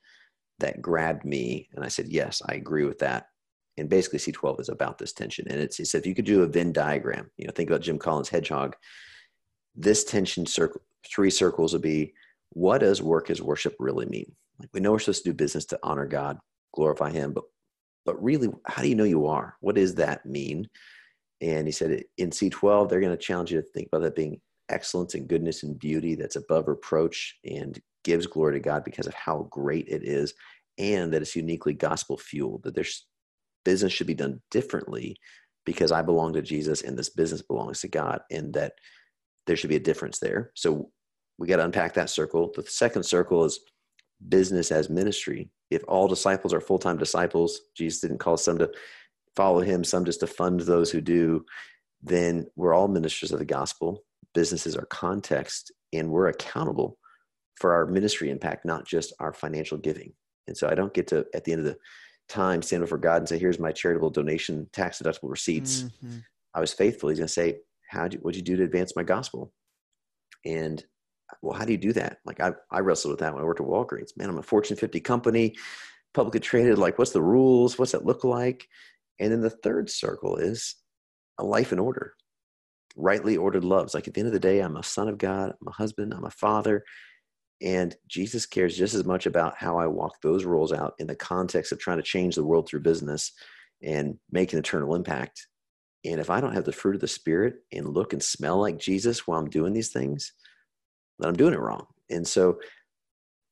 [0.60, 3.28] that grabbed me, and I said yes, I agree with that
[3.76, 5.46] and basically C12 is about this tension.
[5.48, 7.82] And it's, he said, if you could do a Venn diagram, you know, think about
[7.82, 8.76] Jim Collins' hedgehog,
[9.74, 12.14] this tension circle, three circles would be,
[12.50, 14.32] what does work as worship really mean?
[14.58, 16.38] Like we know we're supposed to do business to honor God,
[16.74, 17.44] glorify him, but,
[18.06, 19.56] but really, how do you know you are?
[19.60, 20.68] What does that mean?
[21.40, 24.40] And he said in C12, they're going to challenge you to think about that being
[24.68, 29.14] excellence and goodness and beauty that's above reproach and gives glory to God because of
[29.14, 30.34] how great it is
[30.78, 33.06] and that it's uniquely gospel fueled, that there's
[33.64, 35.16] business should be done differently
[35.64, 38.74] because I belong to Jesus and this business belongs to God, and that
[39.46, 40.50] there should be a difference there.
[40.54, 40.90] So
[41.38, 42.52] we got to unpack that circle.
[42.54, 43.60] The second circle is
[44.28, 45.50] business as ministry.
[45.70, 48.70] If all disciples are full time disciples, Jesus didn't call some to
[49.36, 51.44] follow him, some just to fund those who do,
[52.02, 54.04] then we're all ministers of the gospel.
[54.34, 56.98] Business is our context, and we're accountable
[57.56, 60.12] for our ministry impact, not just our financial giving.
[60.46, 61.78] And so I don't get to, at the end of the
[62.28, 66.22] time stand before God and say, "Here's my charitable donation, tax deductible receipts." Mhm.
[66.54, 67.08] I was faithful.
[67.08, 69.52] He's going to say, How'd you, what'd you do to advance my gospel?"
[70.44, 70.84] And
[71.42, 72.18] well, how do you do that?
[72.24, 74.16] Like I, I wrestled with that when I worked at Walgreens.
[74.16, 75.54] Man, I'm a Fortune 50 company,
[76.12, 76.78] publicly traded.
[76.78, 77.78] Like, what's the rules?
[77.78, 78.68] What's that look like?
[79.18, 80.76] And then the third circle is
[81.38, 82.14] a life in order,
[82.96, 83.94] rightly ordered loves.
[83.94, 85.54] Like at the end of the day, I'm a son of God.
[85.60, 86.12] I'm a husband.
[86.12, 86.84] I'm a father.
[87.62, 91.16] And Jesus cares just as much about how I walk those roles out in the
[91.16, 93.32] context of trying to change the world through business
[93.82, 95.46] and make an eternal impact.
[96.04, 98.78] And if I don't have the fruit of the Spirit and look and smell like
[98.78, 100.32] Jesus while I'm doing these things,
[101.18, 101.86] then I'm doing it wrong.
[102.10, 102.58] And so,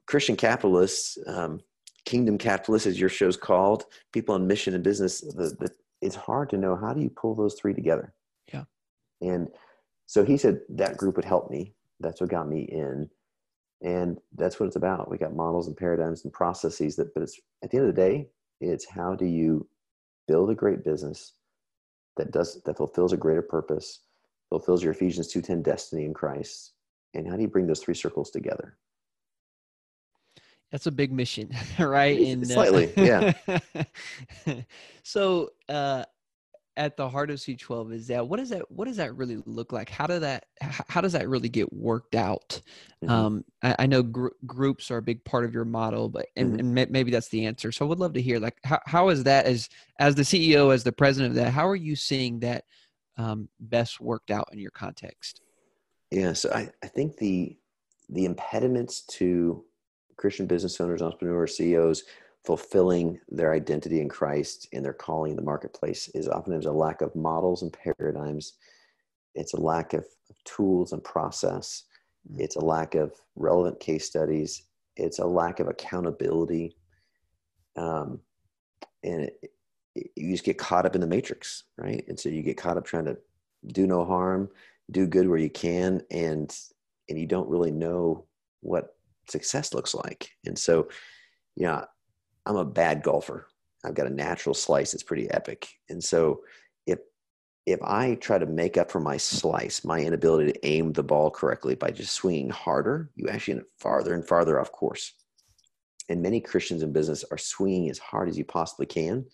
[0.06, 1.60] Christian capitalists, um,
[2.04, 5.70] kingdom capitalists, as your show's called, people on mission and business, the, the,
[6.00, 8.12] it's hard to know how do you pull those three together.
[8.52, 8.64] Yeah.
[9.20, 9.48] And
[10.06, 11.74] so he said that group would help me.
[12.00, 13.08] That's what got me in
[13.82, 17.38] and that's what it's about we got models and paradigms and processes that but it's
[17.62, 18.28] at the end of the day
[18.60, 19.66] it's how do you
[20.28, 21.34] build a great business
[22.16, 24.00] that does that fulfills a greater purpose
[24.48, 26.74] fulfills your ephesians 2.10 destiny in christ
[27.14, 28.76] and how do you bring those three circles together
[30.70, 32.18] That's a big mission, right?
[32.18, 33.32] And uh, Slightly, yeah.
[35.02, 36.04] so, uh,
[36.78, 39.72] at the heart of C12 is that what does that what does that really look
[39.72, 39.90] like?
[39.90, 40.46] How do that
[40.88, 42.62] how does that really get worked out?
[43.04, 43.10] Mhm.
[43.10, 46.54] Um, I, I know gr- groups are a big part of your model, but and,
[46.54, 46.60] Mhm.
[46.60, 47.72] and maybe that's the answer.
[47.72, 50.70] So I would love to hear like how how is that as as the CEO
[50.72, 51.50] as the president of that?
[51.52, 52.64] How are you seeing that
[53.18, 55.41] um, best worked out in your context?
[56.12, 57.56] Yeah, so I, I think the
[58.10, 59.64] the impediments to
[60.18, 62.02] Christian business owners, entrepreneurs, CEOs
[62.44, 67.00] fulfilling their identity in Christ and their calling in the marketplace is oftentimes a lack
[67.00, 68.54] of models and paradigms.
[69.34, 70.04] It's a lack of,
[70.46, 71.84] tools and process.
[72.32, 72.40] Mm.
[72.40, 74.62] It's a lack of relevant case studies.
[74.96, 76.74] It's a lack of accountability.
[77.76, 78.18] Um,
[79.04, 79.52] and it,
[79.94, 82.02] it, you just get caught up in the matrix, right?
[82.08, 83.18] And so you get caught up trying to
[83.66, 84.48] do no harm,
[84.92, 86.54] do good where you can, and
[87.08, 88.26] and you don't really know
[88.60, 88.94] what
[89.28, 90.30] success looks like.
[90.46, 90.88] And so,
[91.56, 91.84] you know,
[92.46, 93.46] I'm a bad golfer.
[93.84, 95.68] I've got a natural slice that's pretty epic.
[95.88, 96.42] And so
[96.86, 97.00] if
[97.66, 101.30] if I try to make up for my slice, my inability to aim the ball
[101.30, 105.12] correctly by just swinging harder, you actually end farther and farther off course.
[106.08, 109.24] And many Christians in business are swinging as hard as you possibly can,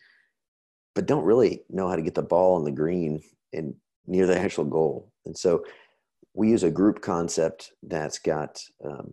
[0.94, 3.74] but don't really know how to get the ball on the green and
[4.08, 5.12] near the actual goal.
[5.26, 5.64] And so
[6.34, 9.12] we use a group concept that's got um,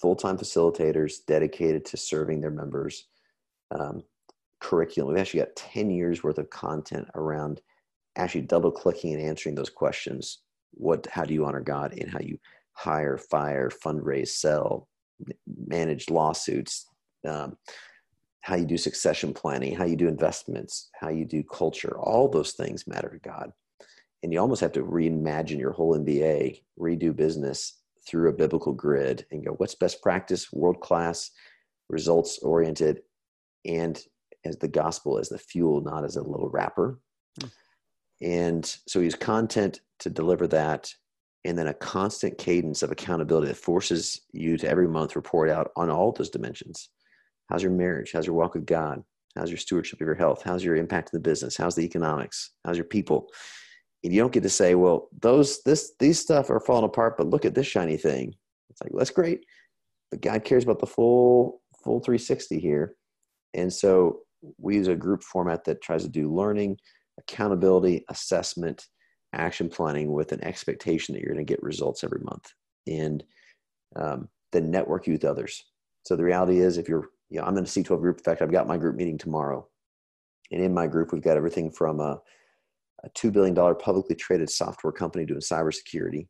[0.00, 3.06] full-time facilitators dedicated to serving their members
[3.70, 4.02] um,
[4.60, 5.12] curriculum.
[5.12, 7.60] We've actually got 10 years worth of content around
[8.16, 10.42] actually double clicking and answering those questions.
[10.72, 12.38] What, how do you honor God in how you
[12.72, 14.88] hire, fire, fundraise, sell,
[15.66, 16.86] manage lawsuits,
[17.26, 17.56] um,
[18.42, 22.52] how you do succession planning, how you do investments, how you do culture, all those
[22.52, 23.52] things matter to God.
[24.22, 29.26] And you almost have to reimagine your whole MBA, redo business through a biblical grid
[29.30, 31.30] and go, what's best practice, world class,
[31.88, 33.02] results oriented,
[33.64, 34.02] and
[34.44, 36.98] as the gospel as the fuel, not as a little wrapper.
[37.40, 37.48] Hmm.
[38.22, 40.92] And so he's content to deliver that,
[41.44, 45.70] and then a constant cadence of accountability that forces you to every month report out
[45.76, 46.90] on all those dimensions.
[47.48, 48.12] How's your marriage?
[48.12, 49.02] How's your walk with God?
[49.36, 50.42] How's your stewardship of your health?
[50.44, 51.56] How's your impact in the business?
[51.56, 52.52] How's the economics?
[52.64, 53.28] How's your people?
[54.02, 57.28] And you don't get to say, well, those this these stuff are falling apart, but
[57.28, 58.34] look at this shiny thing.
[58.70, 59.44] It's like, well, that's great.
[60.10, 62.94] But God cares about the full full 360 here.
[63.54, 64.20] And so
[64.58, 66.78] we use a group format that tries to do learning,
[67.18, 68.86] accountability, assessment,
[69.32, 72.52] action planning with an expectation that you're going to get results every month
[72.86, 73.22] and
[73.96, 75.64] um, then network you with others.
[76.04, 78.18] So the reality is, if you're, you know, I'm in a C12 group.
[78.18, 79.66] In fact, I've got my group meeting tomorrow.
[80.50, 82.20] And in my group, we've got everything from a,
[83.04, 86.28] a $2 billion publicly traded software company doing cybersecurity,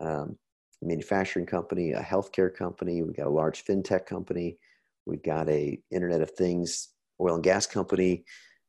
[0.00, 0.36] um,
[0.82, 3.02] manufacturing company, a healthcare company.
[3.02, 4.58] We've got a large fintech company.
[5.06, 6.88] We've got a Internet of Things
[7.20, 8.24] oil and gas company,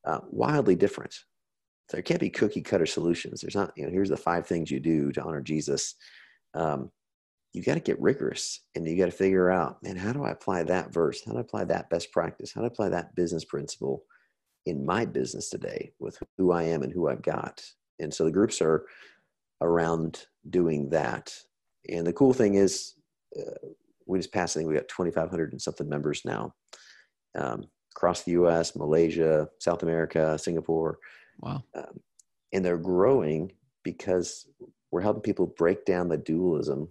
[0.06, 1.14] uh, wildly different.
[1.90, 3.40] There can't be cookie cutter solutions.
[3.40, 5.94] There's not, you know, here's the five things you do to honor Jesus.
[6.54, 6.90] Um,
[7.52, 10.30] you got to get rigorous and you got to figure out, man, how do I
[10.30, 11.20] apply that verse?
[11.24, 12.52] How do I apply that best practice?
[12.52, 14.04] How do I apply that business principle
[14.66, 17.62] in my business today with who I am and who I've got?
[17.98, 18.86] And so the groups are
[19.60, 21.34] around doing that.
[21.88, 22.94] And the cool thing is,
[23.38, 23.68] uh,
[24.06, 26.54] we just passed, I think we got 2,500 and something members now
[27.36, 27.64] um,
[27.96, 30.98] across the US, Malaysia, South America, Singapore.
[31.40, 31.62] Wow.
[31.74, 32.00] Um,
[32.52, 34.46] and they're growing because
[34.90, 36.88] we're helping people break down the dualism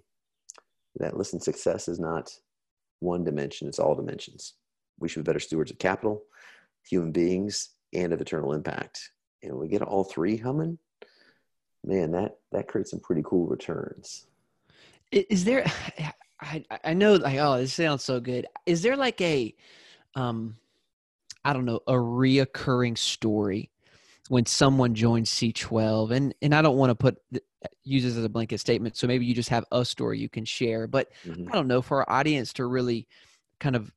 [0.95, 2.31] that, listen, success is not
[2.99, 4.55] one dimension, it's all dimensions.
[4.99, 6.23] We should be better stewards of capital,
[6.87, 9.11] human beings, and of eternal impact.
[9.41, 10.77] And we get all three humming,
[11.83, 14.25] man, that, that creates some pretty cool returns.
[15.11, 15.65] Is there,
[16.43, 18.47] I I know like oh this sounds so good.
[18.65, 19.53] Is there like a
[20.15, 20.57] um
[21.45, 23.69] I don't know a reoccurring story
[24.29, 27.17] when someone joins C12 and and I don't want to put
[27.83, 30.45] use this as a blanket statement so maybe you just have a story you can
[30.45, 31.47] share but mm-hmm.
[31.49, 33.07] I don't know for our audience to really
[33.59, 33.91] kind of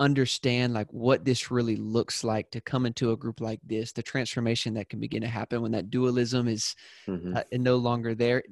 [0.00, 4.02] understand like what this really looks like to come into a group like this the
[4.02, 6.74] transformation that can begin to happen when that dualism is
[7.06, 7.36] mm-hmm.
[7.36, 8.42] uh, no longer there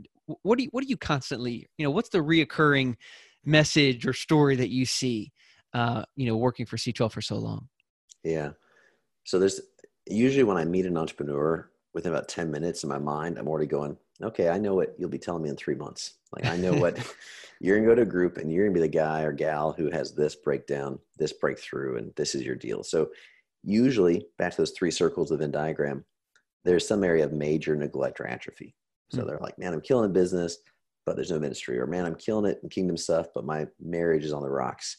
[0.42, 2.94] what do you what do you constantly you know what's the reoccurring
[3.44, 5.32] message or story that you see
[5.74, 7.68] uh, you know working for C12 for so long?
[8.24, 8.50] Yeah.
[9.24, 9.60] So there's
[10.06, 13.66] usually when I meet an entrepreneur within about 10 minutes in my mind, I'm already
[13.66, 16.14] going, okay, I know what you'll be telling me in three months.
[16.32, 16.98] Like I know what
[17.60, 19.90] you're gonna go to a group and you're gonna be the guy or gal who
[19.90, 22.82] has this breakdown, this breakthrough, and this is your deal.
[22.82, 23.10] So
[23.62, 26.04] usually back to those three circles of Venn diagram,
[26.64, 28.74] there's some area of major neglect or atrophy.
[29.10, 29.28] So mm-hmm.
[29.28, 30.58] they're like, man, I'm killing business,
[31.06, 31.78] but there's no ministry.
[31.78, 34.96] Or man, I'm killing it in kingdom stuff, but my marriage is on the rocks.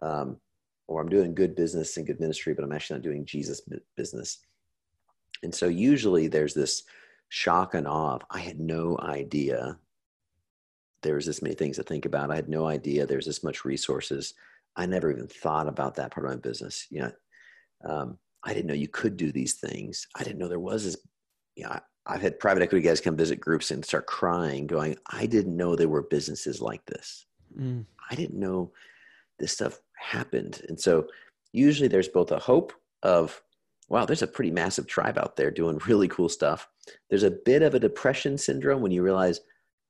[0.00, 0.38] Um,
[0.86, 3.60] or I'm doing good business and good ministry, but I'm actually not doing Jesus
[3.96, 4.38] business.
[5.42, 6.84] And so usually there's this
[7.28, 9.78] shock and awe of, I had no idea
[11.02, 12.30] there was this many things to think about.
[12.30, 14.34] I had no idea there's this much resources.
[14.76, 16.86] I never even thought about that part of my business.
[16.90, 17.12] You know,
[17.84, 20.06] um, I didn't know you could do these things.
[20.16, 20.96] I didn't know there was this.
[21.56, 21.78] You know,
[22.08, 25.76] I've had private equity guys come visit groups and start crying, going, I didn't know
[25.76, 27.26] there were businesses like this.
[27.56, 27.84] Mm.
[28.10, 28.72] I didn't know
[29.38, 30.62] this stuff happened.
[30.68, 31.06] And so
[31.52, 32.72] usually there's both a hope
[33.02, 33.40] of,
[33.88, 36.66] wow, there's a pretty massive tribe out there doing really cool stuff.
[37.10, 39.40] There's a bit of a depression syndrome when you realize,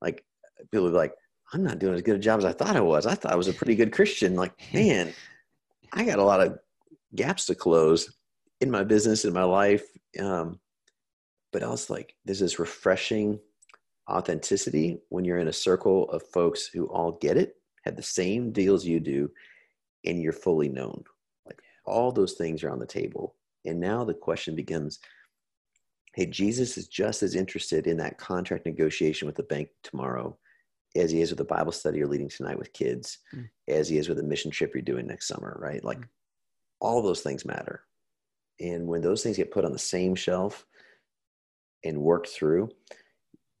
[0.01, 0.25] like,
[0.71, 1.13] people are like,
[1.53, 3.05] I'm not doing as good a job as I thought I was.
[3.05, 4.35] I thought I was a pretty good Christian.
[4.35, 5.13] Like, man,
[5.93, 6.59] I got a lot of
[7.15, 8.15] gaps to close
[8.61, 9.85] in my business, in my life.
[10.19, 10.59] Um,
[11.51, 13.39] but was like, there's this refreshing
[14.09, 18.51] authenticity when you're in a circle of folks who all get it, have the same
[18.51, 19.29] deals you do,
[20.05, 21.03] and you're fully known.
[21.45, 23.35] Like, all those things are on the table.
[23.65, 24.99] And now the question begins
[26.15, 30.37] hey, Jesus is just as interested in that contract negotiation with the bank tomorrow
[30.95, 33.47] as he is with a Bible study you're leading tonight with kids, mm.
[33.67, 35.83] as he is with a mission trip you're doing next summer, right?
[35.83, 36.07] Like mm.
[36.79, 37.83] all those things matter.
[38.59, 40.65] And when those things get put on the same shelf
[41.83, 42.69] and worked through,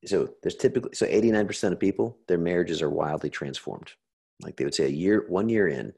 [0.05, 3.91] so there's typically so 89% of people, their marriages are wildly transformed.
[4.41, 5.93] Like they would say a year, one year in,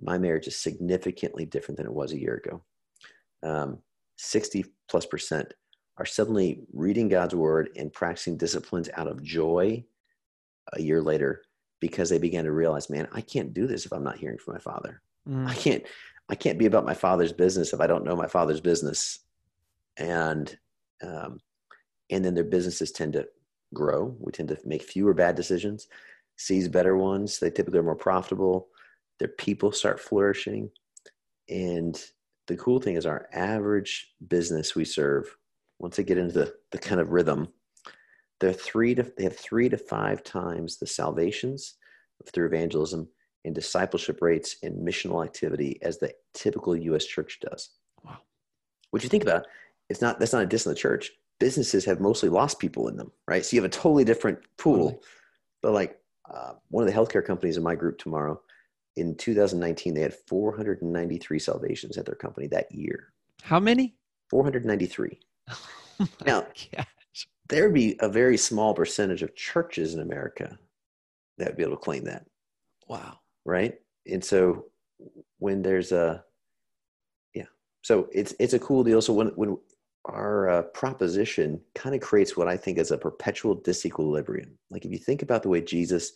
[0.00, 2.62] my marriage is significantly different than it was a year ago.
[3.42, 3.78] Um,
[4.16, 5.52] 60 plus percent
[5.96, 9.84] are suddenly reading God's word and practicing disciplines out of joy
[10.74, 11.42] a year later
[11.80, 14.54] because they began to realize, man, I can't do this if I'm not hearing from
[14.54, 15.02] my father.
[15.28, 15.48] Mm.
[15.48, 15.82] I can't,
[16.28, 19.20] I can't be about my father's business if I don't know my father's business.
[19.96, 20.56] And,
[21.02, 21.40] um,
[22.10, 23.26] and then their businesses tend to
[23.72, 24.14] grow.
[24.18, 25.88] We tend to make fewer bad decisions,
[26.36, 27.38] seize better ones.
[27.38, 28.68] They typically are more profitable.
[29.18, 30.70] Their people start flourishing.
[31.48, 32.00] And
[32.46, 35.36] the cool thing is our average business we serve,
[35.78, 37.48] once they get into the, the kind of rhythm,
[38.40, 41.74] they're three to they have three to five times the salvations
[42.32, 43.08] through evangelism
[43.44, 47.06] and discipleship rates and missional activity as the typical U.S.
[47.06, 47.70] church does.
[48.04, 48.18] Wow.
[48.90, 49.46] What you think about,
[49.88, 51.10] it's not that's not a diss on the church.
[51.38, 53.44] Businesses have mostly lost people in them, right?
[53.44, 54.90] So you have a totally different pool.
[54.90, 55.00] Totally.
[55.62, 55.98] But like
[56.30, 58.40] uh, one of the healthcare companies in my group tomorrow,
[58.96, 63.12] in 2019, they had 493 salvations at their company that year.
[63.42, 63.96] How many?
[64.30, 65.20] 493.
[66.02, 66.40] Oh now,
[66.74, 66.86] God
[67.50, 70.58] there would be a very small percentage of churches in America
[71.38, 72.24] that would be able to claim that.
[72.88, 73.18] Wow.
[73.44, 73.74] Right.
[74.10, 74.66] And so
[75.38, 76.24] when there's a,
[77.34, 77.46] yeah,
[77.82, 79.02] so it's, it's a cool deal.
[79.02, 79.56] So when, when
[80.06, 84.52] our uh, proposition kind of creates what I think is a perpetual disequilibrium.
[84.70, 86.12] Like if you think about the way Jesus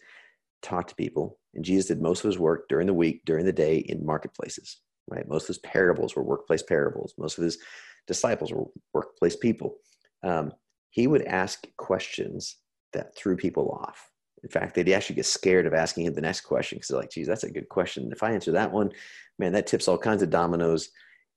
[0.62, 3.52] talked to people, and Jesus did most of his work during the week, during the
[3.52, 5.28] day in marketplaces, right?
[5.28, 7.14] Most of his parables were workplace parables.
[7.18, 7.58] Most of his
[8.06, 9.76] disciples were workplace people.
[10.22, 10.52] Um,
[10.94, 12.58] he would ask questions
[12.92, 14.12] that threw people off.
[14.44, 17.10] In fact, they'd actually get scared of asking him the next question because they're like,
[17.10, 18.12] geez, that's a good question.
[18.12, 18.92] If I answer that one,
[19.40, 20.90] man, that tips all kinds of dominoes.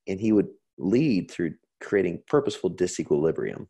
[0.07, 3.65] And he would lead through creating purposeful disequilibrium.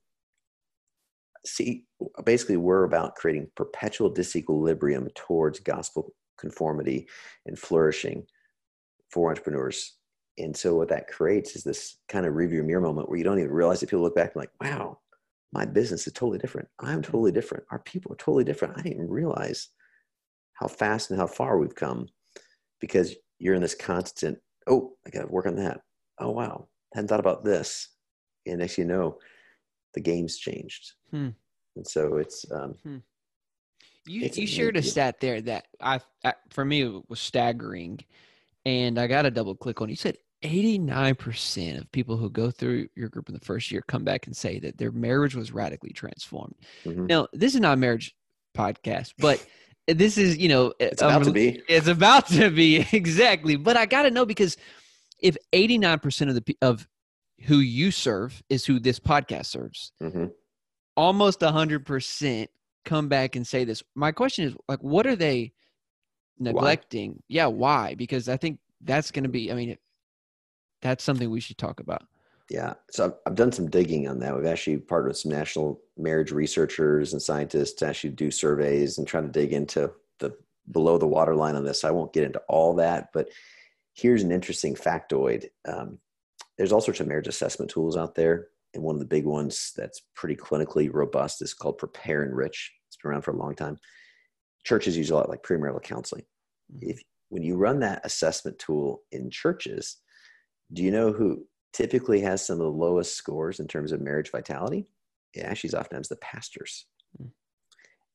[1.45, 1.85] See,
[2.25, 7.07] basically, we're about creating perpetual disequilibrium towards gospel conformity
[7.45, 8.25] and flourishing
[9.09, 9.95] for entrepreneurs.
[10.37, 13.39] And so, what that creates is this kind of review mirror moment where you don't
[13.39, 14.99] even realize that people look back and like, wow,
[15.53, 16.67] my business is totally different.
[16.79, 17.63] I'm totally different.
[17.71, 18.77] Our people are totally different.
[18.77, 19.69] I didn't realize
[20.53, 22.07] how fast and how far we've come
[22.79, 25.81] because you're in this constant, oh, I got to work on that.
[26.19, 26.67] Oh, wow.
[26.93, 27.89] Hadn't thought about this.
[28.45, 29.17] And next you know,
[29.93, 30.93] the game's changed.
[31.11, 31.29] Hmm.
[31.75, 32.97] And so it's, um, hmm.
[34.05, 37.99] You, it's you shared a stat there that I, I, for me, was staggering.
[38.65, 39.89] And I got to double click on.
[39.89, 44.03] You said 89% of people who go through your group in the first year come
[44.03, 46.55] back and say that their marriage was radically transformed.
[46.85, 47.07] Mm-hmm.
[47.07, 48.15] Now, this is not a marriage
[48.55, 49.43] podcast, but
[49.87, 51.61] this is, you know, it's about um, to be.
[51.67, 53.55] It's about to be exactly.
[53.55, 54.57] But I got to know because
[55.19, 56.87] if 89% of the of
[57.45, 60.25] who you serve is who this podcast serves, mm-hmm.
[60.95, 62.47] almost 100%
[62.85, 63.81] come back and say this.
[63.95, 65.53] My question is like what are they
[66.39, 67.11] neglecting?
[67.11, 67.21] Why?
[67.27, 67.95] Yeah, why?
[67.95, 69.77] Because I think that's going to be I mean
[70.81, 72.03] that's something we should talk about.
[72.49, 72.75] Yeah.
[72.91, 74.35] So I've, I've done some digging on that.
[74.35, 79.07] We've actually partnered with some national marriage researchers and scientists to actually do surveys and
[79.07, 80.35] try to dig into the
[80.71, 81.83] below the waterline on this.
[81.83, 83.29] I won't get into all that, but
[83.93, 85.47] here's an interesting factoid.
[85.67, 85.99] Um,
[86.57, 88.47] there's all sorts of marriage assessment tools out there.
[88.73, 92.71] And one of the big ones that's pretty clinically robust is called Prepare Enrich.
[92.87, 93.77] It's been around for a long time.
[94.63, 96.23] Churches use a lot like premarital counseling.
[96.73, 96.91] Mm-hmm.
[96.91, 99.97] If when you run that assessment tool in churches,
[100.73, 104.31] do you know who typically has some of the lowest scores in terms of marriage
[104.31, 104.87] vitality?
[105.33, 106.85] It actually is oftentimes the pastors.
[107.21, 107.31] Mm.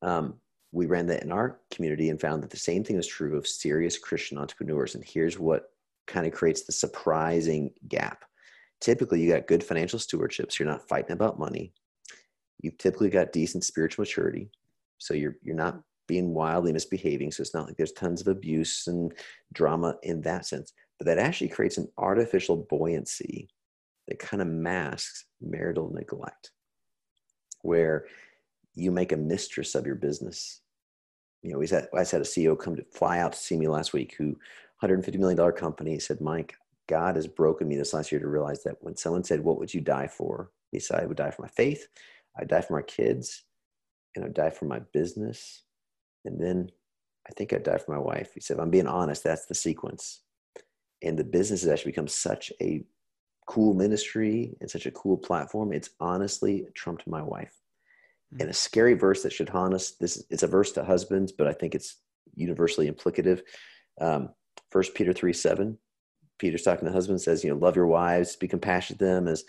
[0.02, 0.34] Um,
[0.72, 3.46] we ran that in our community and found that the same thing is true of
[3.46, 4.94] serious Christian entrepreneurs.
[4.94, 5.70] And here's what
[6.06, 8.24] kind of creates the surprising gap.
[8.80, 11.72] Typically, you got good financial stewardship, so you're not fighting about money.
[12.60, 14.50] You've typically got decent spiritual maturity,
[14.98, 17.30] so you're you're not being wildly misbehaving.
[17.30, 19.12] So it's not like there's tons of abuse and
[19.52, 20.72] drama in that sense,
[21.02, 23.48] but that actually creates an artificial buoyancy
[24.06, 26.52] that kind of masks marital neglect,
[27.62, 28.06] where
[28.76, 30.60] you make a mistress of your business.
[31.42, 33.66] You know, we had, I had a CEO come to fly out to see me
[33.66, 34.36] last week who
[34.80, 36.54] $150 million company said, Mike,
[36.88, 39.74] God has broken me this last year to realize that when someone said, What would
[39.74, 40.52] you die for?
[40.70, 41.88] He said, I would die for my faith,
[42.38, 43.42] I'd die for my kids,
[44.14, 45.64] and I'd die for my business.
[46.24, 46.70] And then
[47.28, 48.34] I think I'd die for my wife.
[48.34, 50.20] He said, I'm being honest, that's the sequence.
[51.02, 52.84] And the business has actually become such a
[53.46, 55.72] cool ministry and such a cool platform.
[55.72, 57.54] It's honestly trumped my wife.
[58.32, 58.42] Mm-hmm.
[58.42, 59.92] And a scary verse that should haunt us.
[59.92, 61.98] This it's a verse to husbands, but I think it's
[62.34, 63.42] universally implicative.
[64.00, 64.30] Um,
[64.70, 65.78] First Peter three seven.
[66.38, 69.44] Peter's talking to husbands says, you know, love your wives, be compassionate to them as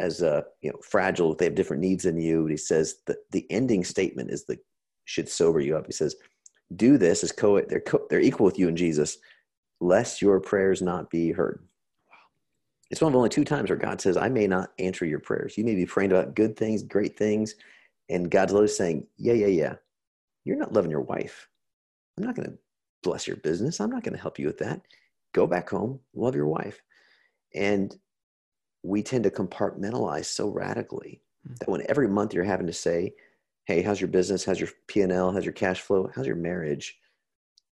[0.00, 1.34] as uh, you know fragile.
[1.34, 2.40] They have different needs than you.
[2.40, 4.58] And he says that the ending statement is the
[5.04, 5.86] should sober you up.
[5.86, 6.16] He says,
[6.74, 9.18] do this as co they're co- they're equal with you in Jesus,
[9.80, 11.62] lest your prayers not be heard.
[12.90, 15.58] It's one of only two times where God says, I may not answer your prayers.
[15.58, 17.56] You may be praying about good things, great things,
[18.08, 19.74] and God's literally saying, Yeah, yeah, yeah.
[20.44, 21.48] You're not loving your wife.
[22.16, 22.58] I'm not going to
[23.02, 23.80] bless your business.
[23.80, 24.80] I'm not going to help you with that.
[25.32, 26.80] Go back home, love your wife.
[27.54, 27.94] And
[28.84, 31.54] we tend to compartmentalize so radically mm-hmm.
[31.58, 33.14] that when every month you're having to say,
[33.64, 34.44] Hey, how's your business?
[34.44, 35.32] How's your P&L?
[35.32, 36.08] How's your cash flow?
[36.14, 36.96] How's your marriage?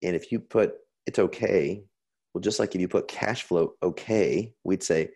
[0.01, 0.73] And if you put
[1.05, 1.83] it's okay,
[2.33, 5.09] well, just like if you put cash flow okay, we'd say,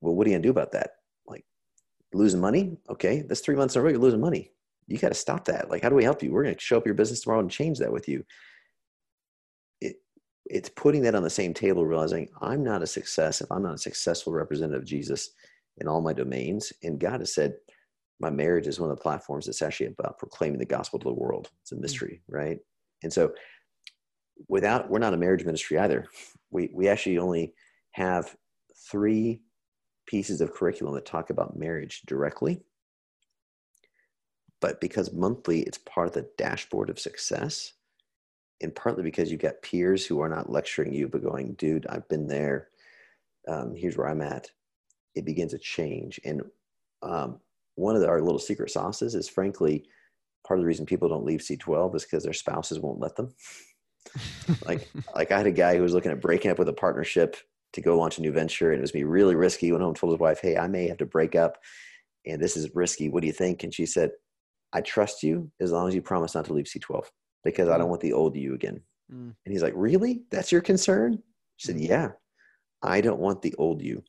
[0.00, 0.92] well, what are you gonna do about that?
[1.26, 1.44] Like
[2.12, 2.76] losing money?
[2.88, 4.50] Okay, that's three months in a row you're losing money
[4.86, 5.70] you got to stop that.
[5.70, 6.32] Like, how do we help you?
[6.32, 8.24] We're going to show up your business tomorrow and change that with you.
[9.80, 9.96] It,
[10.46, 13.74] it's putting that on the same table, realizing I'm not a success if I'm not
[13.74, 15.30] a successful representative of Jesus
[15.78, 16.72] in all my domains.
[16.82, 17.54] And God has said,
[18.20, 21.14] my marriage is one of the platforms that's actually about proclaiming the gospel to the
[21.14, 21.50] world.
[21.62, 21.80] It's a mm.
[21.80, 22.58] mystery, right?
[23.02, 23.32] And so,
[24.48, 26.06] without, we're not a marriage ministry either.
[26.54, 27.52] We, we actually only
[27.90, 28.34] have
[28.90, 29.42] three
[30.06, 32.60] pieces of curriculum that talk about marriage directly.
[34.60, 37.74] But because monthly it's part of the dashboard of success
[38.62, 42.08] and partly because you get peers who are not lecturing you but going dude i've
[42.08, 42.68] been there.
[43.48, 44.50] Um, here's where i'm at.
[45.14, 46.18] It begins to change.
[46.24, 46.42] And
[47.02, 47.40] um,
[47.74, 49.84] one of the, our little secret sauces is frankly
[50.46, 53.34] part of the reason people don't leave c12 is because their spouses won't let them
[54.66, 57.36] like like i had a guy who was looking at breaking up with a partnership
[57.72, 59.96] to go launch a new venture and it was be really risky went home and
[59.96, 61.58] told his wife hey i may have to break up
[62.26, 64.10] and this is risky what do you think and she said
[64.74, 67.04] I trust you as long as you promise not to leave C12
[67.44, 68.80] because I don't want the old you again.
[69.10, 69.34] Mm.
[69.44, 70.24] And he's like, Really?
[70.30, 71.22] That's your concern?
[71.56, 71.88] She said, mm.
[71.88, 72.10] Yeah,
[72.82, 74.02] I don't want the old you.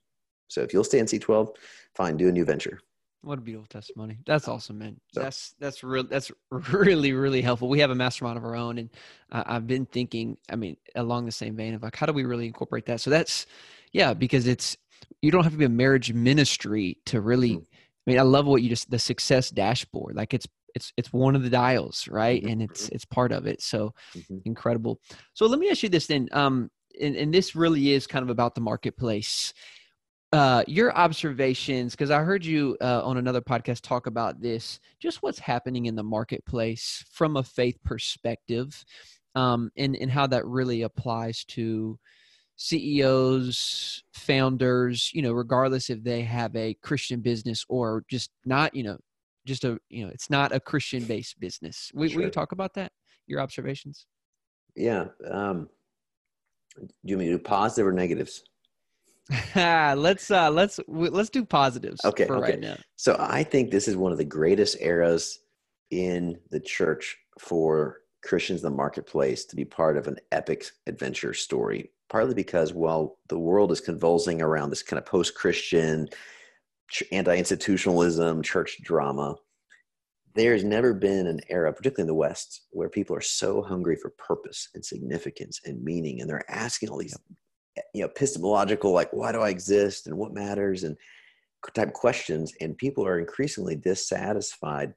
[0.48, 1.56] So if you'll stay in C12,
[1.96, 2.80] fine, do a new venture.
[3.26, 4.20] What a beautiful testimony.
[4.28, 5.02] That's awesome, man.
[5.12, 6.04] So, that's that's real.
[6.04, 7.70] That's really really helpful.
[7.70, 8.90] We have a mastermind of our own, and
[9.32, 10.38] uh, I've been thinking.
[10.48, 13.02] I mean, along the same vein of like, how do we really incorporate that?
[13.02, 13.48] So that's
[13.94, 14.78] yeah, because it's
[15.24, 17.56] you don't have to be a marriage ministry to really.
[17.56, 17.66] Mm.
[18.08, 20.16] I mean, I love what you just the success dashboard.
[20.16, 20.46] Like it's
[20.76, 22.40] it's it's one of the dials, right?
[22.40, 22.52] Mm-hmm.
[22.52, 22.96] And it's mm-hmm.
[22.96, 23.60] it's part of it.
[23.60, 24.38] So mm-hmm.
[24.46, 25.02] incredible.
[25.34, 26.30] So let me ask you this then.
[26.32, 26.70] Um,
[27.02, 29.54] and, and this really is kind of about the marketplace.
[30.36, 35.24] Uh, your observations, because I heard you uh, on another podcast talk about this, just
[35.24, 38.84] what's happening in the marketplace from a faith perspective,
[39.36, 41.98] um, and and how that really applies to
[42.58, 48.84] CEOs, founders, you know, regardless if they have a Christian business or just not, you
[48.84, 48.98] know,
[49.46, 51.92] just a, you know, it's not a Christian based business.
[51.94, 52.18] We, sure.
[52.18, 52.92] Will you talk about that?
[53.26, 54.06] Your observations?
[54.76, 55.06] Yeah.
[55.32, 55.70] Um,
[56.78, 58.44] do you mean to do positive or negatives?
[59.56, 62.52] let's uh let's let's do positives okay, for okay.
[62.52, 62.78] right now.
[62.96, 65.40] So I think this is one of the greatest eras
[65.92, 71.34] in the church for Christians in the marketplace to be part of an epic adventure
[71.34, 76.08] story partly because while the world is convulsing around this kind of post-Christian
[77.12, 79.36] anti-institutionalism church drama,
[80.36, 84.12] there's never been an era, particularly in the West, where people are so hungry for
[84.12, 87.18] purpose and significance and meaning, and they're asking all these,
[87.94, 90.98] you know, epistemological, like, why do I exist and what matters, and
[91.74, 94.94] type questions, and people are increasingly dissatisfied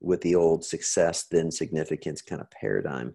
[0.00, 3.14] with the old success then significance kind of paradigm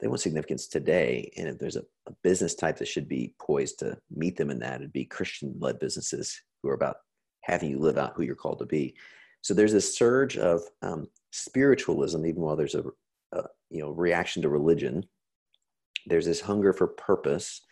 [0.00, 1.32] they want significance today.
[1.36, 4.58] And if there's a, a business type that should be poised to meet them in
[4.60, 6.96] that, it'd be Christian led businesses who are about
[7.42, 8.94] having you live out who you're called to be.
[9.42, 12.84] So there's this surge of um, spiritualism, even while there's a,
[13.32, 15.04] a, you know reaction to religion.
[16.06, 17.62] There's this hunger for purpose,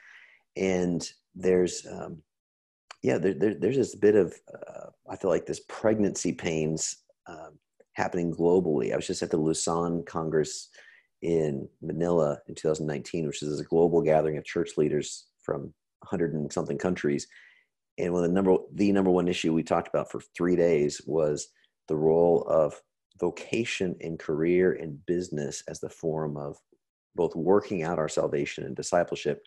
[0.57, 2.23] and there's um,
[3.03, 6.97] yeah, there, there, there's this bit of uh, I feel like this pregnancy pains
[7.27, 7.51] uh,
[7.93, 8.93] happening globally.
[8.93, 10.69] I was just at the Lausanne Congress
[11.23, 16.53] in Manila in 2019, which is a global gathering of church leaders from 100 and
[16.53, 17.27] something countries.
[17.99, 21.01] And one of the number the number one issue we talked about for three days
[21.07, 21.49] was
[21.89, 22.81] the role of
[23.19, 26.57] vocation and career and business as the form of
[27.15, 29.43] both working out our salvation and discipleship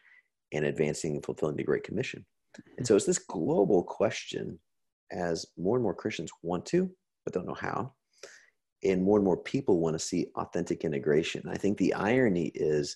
[0.52, 2.26] and advancing and fulfilling the Great Commission.
[2.78, 4.60] And so it's this global question
[5.12, 6.89] as more and more Christians want to,
[7.24, 7.93] but don't know how.
[8.84, 11.43] And more and more people want to see authentic integration.
[11.50, 12.95] I think the irony is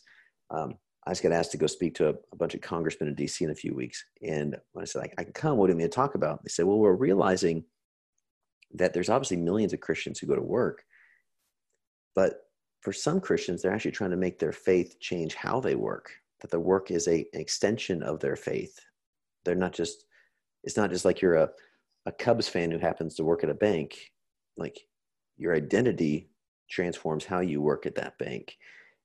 [0.49, 0.75] um,
[1.05, 3.41] I just got asked to go speak to a, a, bunch of congressmen in DC
[3.41, 4.03] in a few weeks.
[4.21, 6.43] And when I said, I, I can come, what do you mean to talk about?
[6.43, 7.65] They said, well, we're realizing
[8.75, 10.83] that there's obviously millions of Christians who go to work,
[12.15, 12.43] but
[12.81, 16.11] for some Christians, they're actually trying to make their faith change how they work,
[16.43, 18.79] that the work is a, an extension of their faith.
[19.43, 20.05] They're not just,
[20.63, 21.49] it's not just like you're a,
[22.05, 24.11] a Cubs fan who happens to work at a bank.
[24.55, 24.79] Like
[25.37, 26.29] your identity
[26.69, 28.55] transforms how you work at that bank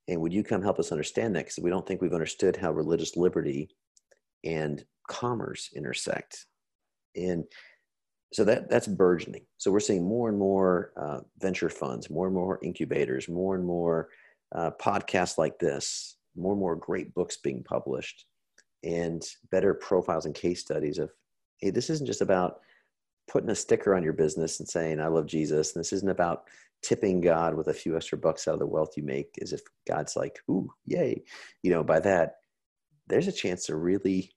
[0.09, 1.45] and would you come help us understand that?
[1.45, 3.68] Because we don't think we've understood how religious liberty
[4.43, 6.47] and commerce intersect.
[7.14, 7.45] And
[8.32, 9.45] so that that's burgeoning.
[9.59, 13.64] So we're seeing more and more uh, venture funds, more and more incubators, more and
[13.64, 14.09] more
[14.55, 18.26] uh, podcasts like this, more and more great books being published,
[18.84, 21.11] and better profiles and case studies of,
[21.59, 22.61] hey, this isn't just about
[23.28, 25.74] putting a sticker on your business and saying I love Jesus.
[25.74, 26.45] And this isn't about
[26.82, 29.61] tipping God with a few extra bucks out of the wealth you make as if
[29.86, 31.22] God's like, ooh, yay.
[31.62, 32.36] You know, by that,
[33.09, 34.32] there's a chance to really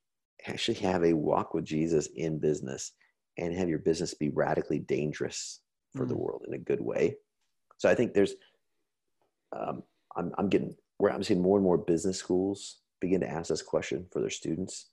[0.47, 2.93] actually have a walk with Jesus in business
[3.37, 5.59] and have your business be radically dangerous
[5.95, 6.09] for mm.
[6.09, 7.15] the world in a good way.
[7.77, 8.33] So I think there's,
[9.55, 9.83] um,
[10.15, 13.63] I'm, I'm getting, where I'm seeing more and more business schools begin to ask this
[13.63, 14.91] question for their students,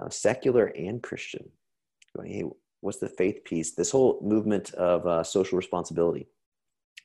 [0.00, 1.50] uh, secular and Christian,
[2.16, 2.44] going, hey,
[2.80, 3.74] what's the faith piece?
[3.74, 6.28] This whole movement of uh, social responsibility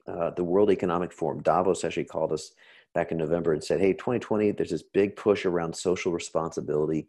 [0.07, 2.51] uh, the World Economic Forum, Davos actually called us
[2.95, 7.07] back in November and said, hey, 2020, there's this big push around social responsibility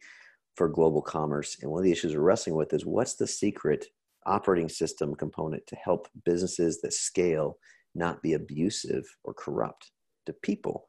[0.56, 1.56] for global commerce.
[1.62, 3.86] And one of the issues we're wrestling with is what's the secret
[4.26, 7.56] operating system component to help businesses that scale
[7.94, 9.92] not be abusive or corrupt
[10.26, 10.86] to people?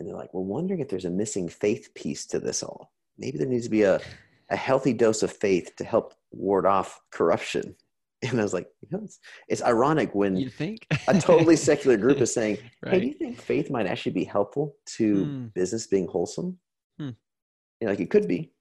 [0.00, 2.90] And they're like, we're wondering if there's a missing faith piece to this all.
[3.18, 4.00] Maybe there needs to be a,
[4.48, 7.76] a healthy dose of faith to help ward off corruption
[8.30, 11.96] and I was like, you know, it's, it's ironic when you think a totally secular
[11.96, 12.94] group is saying, right.
[12.94, 15.46] "Hey, do you think faith might actually be helpful to hmm.
[15.54, 16.58] business being wholesome?"
[16.98, 17.10] Hmm.
[17.80, 18.52] You know, like it could be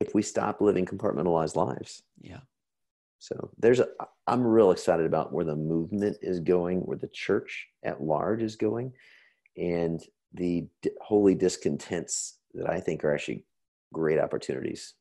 [0.00, 2.02] if we stop living compartmentalized lives.
[2.20, 2.40] Yeah.
[3.18, 3.88] So there's a.
[4.26, 8.56] I'm real excited about where the movement is going, where the church at large is
[8.56, 8.92] going,
[9.56, 10.66] and the
[11.00, 13.44] holy discontents that I think are actually
[13.92, 14.94] great opportunities.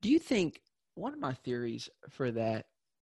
[0.00, 0.60] Do you think
[0.94, 2.66] one of my theories for that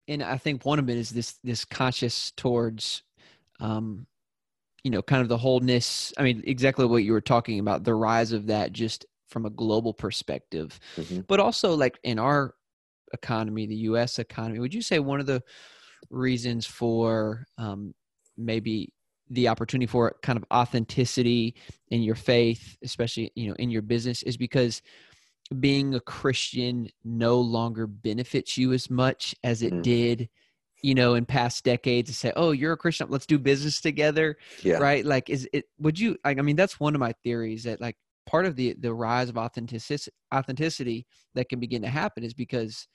[0.09, 3.03] and I think one of it is this this conscious towards,
[3.59, 4.07] um,
[4.83, 6.11] you know, kind of the wholeness.
[6.17, 9.51] I mean, exactly what you were talking about, the rise of that, just from a
[9.51, 11.21] global perspective, mm-hmm.
[11.27, 12.55] but also like in our
[13.13, 14.17] economy, the U.S.
[14.17, 14.59] economy.
[14.59, 15.43] Would you say one of the
[16.09, 17.93] reasons for um,
[18.35, 18.91] maybe
[19.29, 21.55] the opportunity for kind of authenticity
[21.89, 24.81] in your faith, especially you know in your business, is because
[25.59, 29.81] being a Christian no longer benefits you as much as it mm.
[29.81, 30.29] did,
[30.83, 34.37] you know, in past decades to say, oh, you're a Christian, let's do business together.
[34.61, 34.77] Yeah.
[34.77, 35.03] Right.
[35.03, 37.95] Like, is it, would you, Like, I mean, that's one of my theories that like
[38.27, 42.87] part of the, the rise of authenticity, authenticity that can begin to happen is because,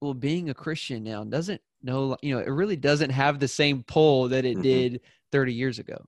[0.00, 3.82] well, being a Christian now doesn't know, you know, it really doesn't have the same
[3.82, 4.62] pull that it mm-hmm.
[4.62, 5.00] did
[5.32, 6.04] 30 years ago.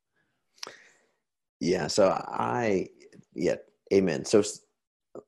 [1.61, 1.87] Yeah.
[1.89, 2.89] So I,
[3.35, 3.57] yeah,
[3.93, 4.25] amen.
[4.25, 4.43] So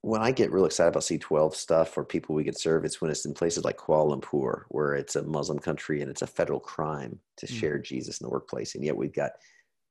[0.03, 3.11] when I get real excited about C12 stuff or people we could serve, it's when
[3.11, 6.61] it's in places like Kuala Lumpur, where it's a Muslim country and it's a federal
[6.61, 7.51] crime to mm.
[7.51, 8.75] share Jesus in the workplace.
[8.75, 9.33] And yet we've got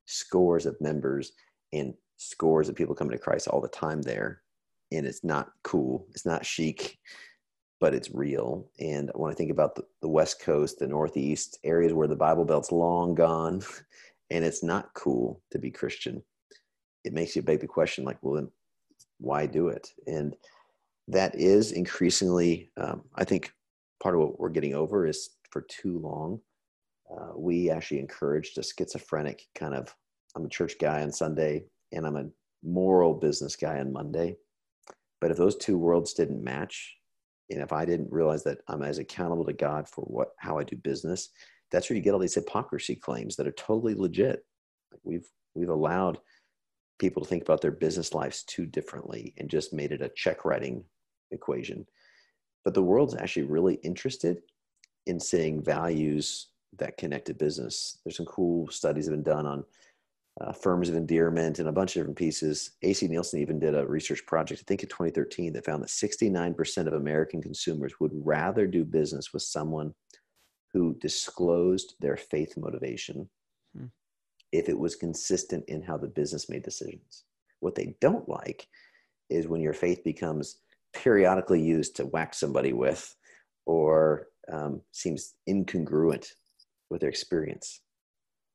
[0.06, 1.34] scores of members
[1.74, 4.42] and scores of people coming to Christ all the time there.
[4.92, 6.98] And it's not cool, it's not chic,
[7.82, 8.70] but it's real.
[8.80, 12.46] And when I think about the, the West Coast, the Northeast, areas where the Bible
[12.46, 13.64] Belt's long gone
[14.30, 16.22] and it's not cool to be Christian,
[17.04, 18.50] it makes you beg the question like, well, then
[19.20, 19.90] why do it?
[20.06, 20.36] And
[21.08, 23.52] that is increasingly, um, I think,
[24.02, 26.40] part of what we're getting over is for too long,
[27.12, 29.94] uh, we actually encouraged a schizophrenic kind of.
[30.36, 32.30] I'm a church guy on Sunday, and I'm a
[32.64, 34.38] moral business guy on Monday.
[35.20, 36.96] But if those two worlds didn't match,
[37.52, 40.64] and if I didn't realize that I'm as accountable to God for what how I
[40.64, 41.30] do business,
[41.72, 44.46] that's where you get all these hypocrisy claims that are totally legit.
[45.04, 46.20] We've we've allowed
[47.00, 50.46] people to think about their business lives too differently and just made it a check
[50.46, 50.84] writing
[51.32, 51.86] equation.
[52.64, 54.42] But the world's actually really interested
[55.08, 57.98] in seeing values that connect to business.
[58.04, 59.64] There's some cool studies that have been done on
[60.40, 62.72] uh, firms of endearment and a bunch of different pieces.
[62.84, 66.88] AC Nielsen even did a research project, I think in 2013, that found that 69%
[66.88, 69.94] of American consumers would rather do business with someone
[70.74, 73.30] who disclosed their faith motivation
[73.76, 73.88] hmm.
[74.54, 77.26] if it was consistent in how the business made decisions.
[77.60, 78.68] What they don't like
[79.30, 80.60] is when your faith becomes
[80.94, 83.16] periodically used to whack somebody with
[83.66, 86.28] or um, seems incongruent
[86.90, 87.82] with their experience.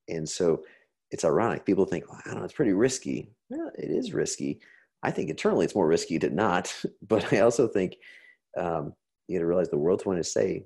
[0.09, 0.63] And so
[1.11, 1.65] it's ironic.
[1.65, 3.31] People think, well, I don't know, it's pretty risky.
[3.49, 4.59] Well, it is risky.
[5.03, 6.73] I think internally it's more risky to not,
[7.07, 7.97] but I also think
[8.57, 8.93] um,
[9.27, 10.65] you got to realize the world's going to say,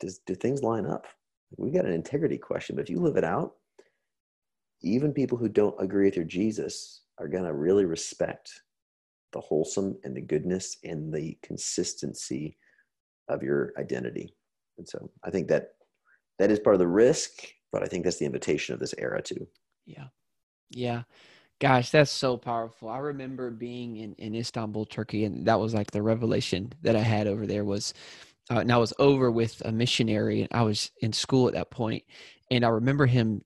[0.00, 1.06] does, do things line up?
[1.56, 3.52] We got an integrity question, but if you live it out,
[4.82, 8.50] even people who don't agree with your Jesus are going to really respect
[9.32, 12.56] the wholesome and the goodness and the consistency
[13.28, 14.34] of your identity.
[14.78, 15.70] And so I think that
[16.38, 17.32] that is part of the risk,
[17.72, 19.46] but I think that's the invitation of this era too.
[19.86, 20.06] Yeah.
[20.70, 21.02] Yeah.
[21.60, 22.88] Gosh, that's so powerful.
[22.88, 27.00] I remember being in, in Istanbul, Turkey, and that was like the revelation that I
[27.00, 27.94] had over there was,
[28.50, 31.70] uh, and I was over with a missionary, and I was in school at that
[31.70, 32.04] point,
[32.50, 33.42] and I remember him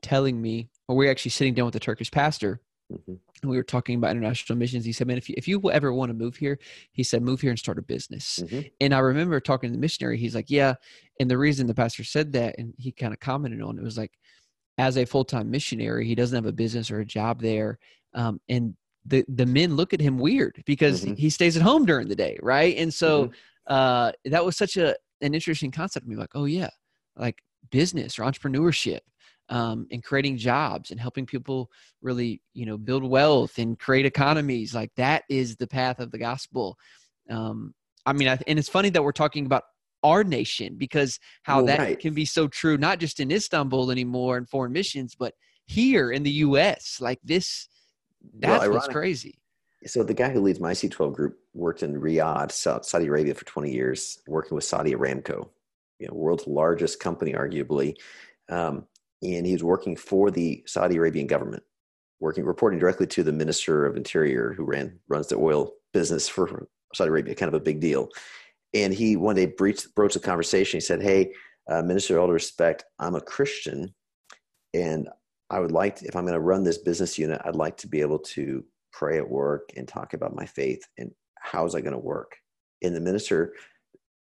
[0.00, 2.60] telling me, or we were actually sitting down with the Turkish pastor,
[2.90, 3.12] mm-hmm.
[3.42, 4.84] and we were talking about international missions.
[4.84, 6.58] He said, "Man, if you if you ever want to move here,
[6.92, 8.60] he said, move here and start a business." Mm-hmm.
[8.80, 10.18] And I remember talking to the missionary.
[10.18, 10.74] He's like, "Yeah,"
[11.20, 13.98] and the reason the pastor said that, and he kind of commented on it was
[13.98, 14.18] like
[14.80, 17.78] as a full-time missionary he doesn't have a business or a job there
[18.14, 18.74] um, and
[19.04, 21.14] the the men look at him weird because mm-hmm.
[21.14, 23.74] he stays at home during the day right and so mm-hmm.
[23.74, 26.70] uh, that was such a an interesting concept to me like oh yeah
[27.16, 27.38] like
[27.70, 29.00] business or entrepreneurship
[29.50, 31.68] um, and creating jobs and helping people
[32.00, 36.18] really you know build wealth and create economies like that is the path of the
[36.18, 36.76] gospel
[37.28, 37.74] um,
[38.06, 39.64] i mean I, and it's funny that we're talking about
[40.02, 41.98] our nation because how well, that right.
[41.98, 45.34] can be so true not just in Istanbul anymore and foreign missions but
[45.66, 47.68] here in the US like this
[48.38, 49.38] that's well, what's crazy.
[49.86, 52.52] So the guy who leads my C12 group worked in Riyadh
[52.84, 55.48] Saudi Arabia for 20 years working with Saudi Aramco
[56.00, 57.94] you know world's largest company arguably.
[58.48, 58.86] Um,
[59.22, 61.62] and he was working for the Saudi Arabian government
[62.20, 66.66] working reporting directly to the minister of interior who ran runs the oil business for
[66.94, 68.08] Saudi Arabia kind of a big deal
[68.74, 70.78] and he one day breached, broached the conversation.
[70.78, 71.32] He said, "Hey,
[71.68, 73.94] uh, Minister, all due respect, I'm a Christian,
[74.74, 75.08] and
[75.50, 77.88] I would like, to, if I'm going to run this business unit, I'd like to
[77.88, 80.82] be able to pray at work and talk about my faith.
[80.98, 82.36] And how is that going to work?"
[82.82, 83.54] And the minister,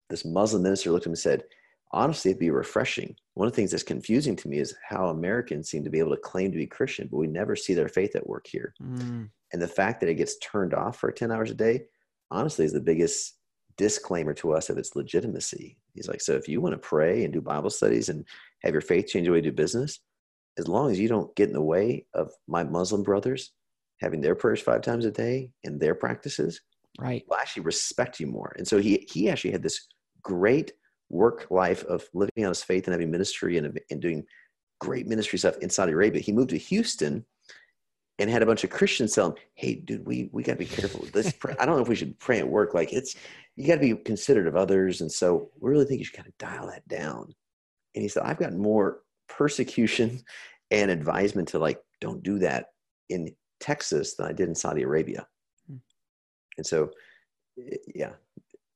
[0.09, 1.43] this Muslim minister, looked at him and said,
[1.91, 3.15] "Honestly, it'd be refreshing.
[3.33, 6.15] One of the things that's confusing to me is how Americans seem to be able
[6.15, 8.73] to claim to be Christian, but we never see their faith at work here.
[8.81, 9.29] Mm.
[9.53, 11.85] And the fact that it gets turned off for 10 hours a day,
[12.31, 13.36] honestly, is the biggest
[13.77, 15.77] disclaimer to us of its legitimacy.
[15.93, 18.25] He's like, so if you want to pray and do Bible studies and
[18.63, 19.99] have your faith change the way you do business,
[20.57, 23.51] as long as you don't get in the way of my Muslim brothers
[23.99, 26.61] having their prayers five times a day and their practices,
[26.99, 28.53] right, will actually respect you more.
[28.57, 29.87] And so he he actually had this
[30.21, 30.73] great
[31.09, 34.25] work life of living out his faith and having ministry and, and doing
[34.79, 36.21] great ministry stuff in Saudi Arabia.
[36.21, 37.25] He moved to Houston
[38.19, 40.65] and had a bunch of Christians tell him, "Hey, dude, we we got to be
[40.65, 41.01] careful.
[41.01, 42.73] With this I don't know if we should pray at work.
[42.73, 43.15] Like it's
[43.55, 46.27] you got to be considerate of others, and so we really think you should kind
[46.27, 47.33] of dial that down."
[47.95, 48.99] And he said, "I've got more
[49.29, 50.21] persecution
[50.71, 52.67] and advisement to like don't do that
[53.09, 55.27] in Texas than I did in Saudi Arabia."
[55.67, 55.77] Hmm.
[56.57, 56.91] And so,
[57.93, 58.13] yeah,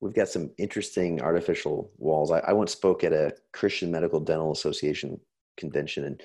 [0.02, 2.32] we've got some interesting artificial walls.
[2.32, 5.20] I, I once spoke at a Christian Medical Dental Association
[5.58, 6.22] convention and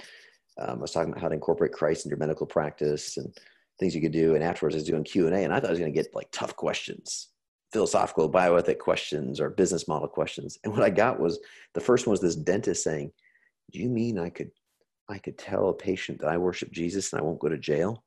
[0.58, 3.36] um, I was talking about how to incorporate Christ in your medical practice and
[3.78, 4.34] things you could do.
[4.34, 6.02] And afterwards, I was doing Q and A, and I thought I was going to
[6.02, 7.28] get like tough questions,
[7.72, 10.58] philosophical, bioethic questions, or business model questions.
[10.64, 11.38] And what I got was
[11.74, 13.12] the first one was this dentist saying,
[13.72, 14.50] "Do you mean I could,
[15.08, 18.02] I could tell a patient that I worship Jesus and I won't go to jail?"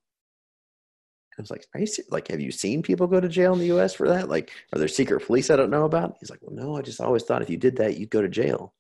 [1.38, 3.68] I was like, "Are you like, have you seen people go to jail in the
[3.68, 3.94] U.S.
[3.94, 4.28] for that?
[4.28, 7.00] Like, are there secret police I don't know about?" He's like, "Well, no, I just
[7.00, 8.74] always thought if you did that, you'd go to jail."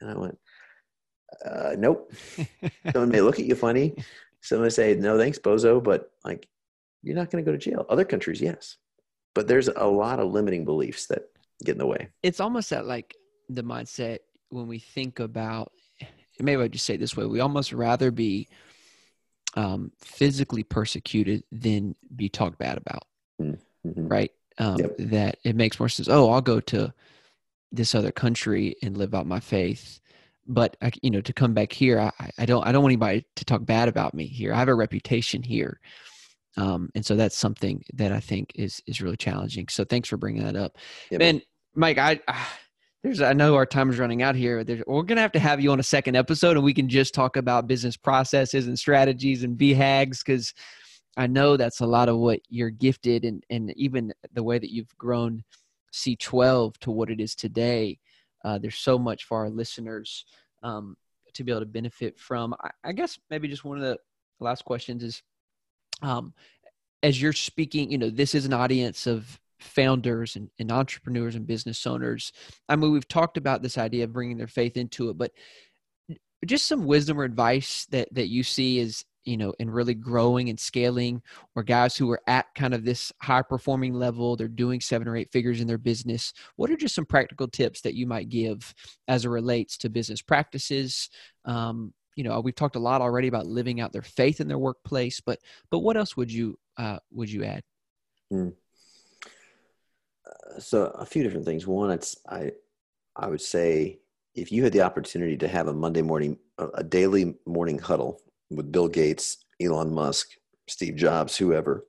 [0.00, 0.38] And I went,
[1.44, 2.12] uh, nope.
[2.92, 3.94] Someone may look at you funny.
[4.40, 6.48] Someone may say, no, thanks, bozo, but like,
[7.02, 7.86] you're not going to go to jail.
[7.88, 8.76] Other countries, yes.
[9.34, 11.22] But there's a lot of limiting beliefs that
[11.64, 12.08] get in the way.
[12.22, 13.16] It's almost that like
[13.48, 14.18] the mindset
[14.48, 15.72] when we think about,
[16.40, 18.48] maybe I just say it this way, we almost rather be
[19.54, 23.04] um, physically persecuted than be talked bad about.
[23.40, 24.08] Mm-hmm.
[24.08, 24.32] Right.
[24.58, 24.96] Um, yep.
[24.98, 26.08] That it makes more sense.
[26.08, 26.92] Oh, I'll go to
[27.72, 29.99] this other country and live out my faith
[30.50, 33.24] but I, you know to come back here I, I don't i don't want anybody
[33.36, 35.80] to talk bad about me here i have a reputation here
[36.56, 40.16] um, and so that's something that i think is is really challenging so thanks for
[40.16, 40.76] bringing that up
[41.10, 41.40] yeah, man
[41.74, 42.46] mike i, I
[43.02, 44.62] there's I know our time is running out here.
[44.62, 47.14] There's, we're gonna have to have you on a second episode, and we can just
[47.14, 50.52] talk about business processes and strategies and BHAGs because
[51.16, 54.70] I know that's a lot of what you're gifted, and and even the way that
[54.70, 55.42] you've grown
[55.94, 57.98] C12 to what it is today.
[58.44, 60.24] Uh, there's so much for our listeners
[60.62, 60.96] um,
[61.34, 62.54] to be able to benefit from.
[62.60, 63.98] I, I, guess maybe just one of the
[64.40, 65.22] last questions is,
[66.02, 66.34] um,
[67.02, 71.46] as you're speaking, you know, this is an audience of founders and, and entrepreneurs and
[71.46, 72.32] business owners.
[72.68, 75.32] I mean, we've talked about this idea of bringing their faith into it, but
[76.46, 80.48] just some wisdom or advice that that you see is you know and really growing
[80.48, 81.22] and scaling
[81.54, 85.16] or guys who are at kind of this high performing level they're doing seven or
[85.16, 88.74] eight figures in their business what are just some practical tips that you might give
[89.08, 91.10] as it relates to business practices?
[91.44, 94.58] Um, you know we've talked a lot already about living out their faith in their
[94.58, 95.38] workplace but
[95.70, 97.62] but what else would you uh, would you add?
[98.32, 98.52] Mm
[100.58, 101.66] so a few different things.
[101.66, 102.52] One, it's I
[103.16, 104.00] I would say
[104.34, 108.20] if you had the opportunity to have a Monday morning, a daily morning huddle
[108.50, 110.28] with Bill Gates, Elon Musk,
[110.68, 111.86] Steve Jobs, whoever,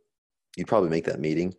[0.58, 1.54] you'd probably make that meeting.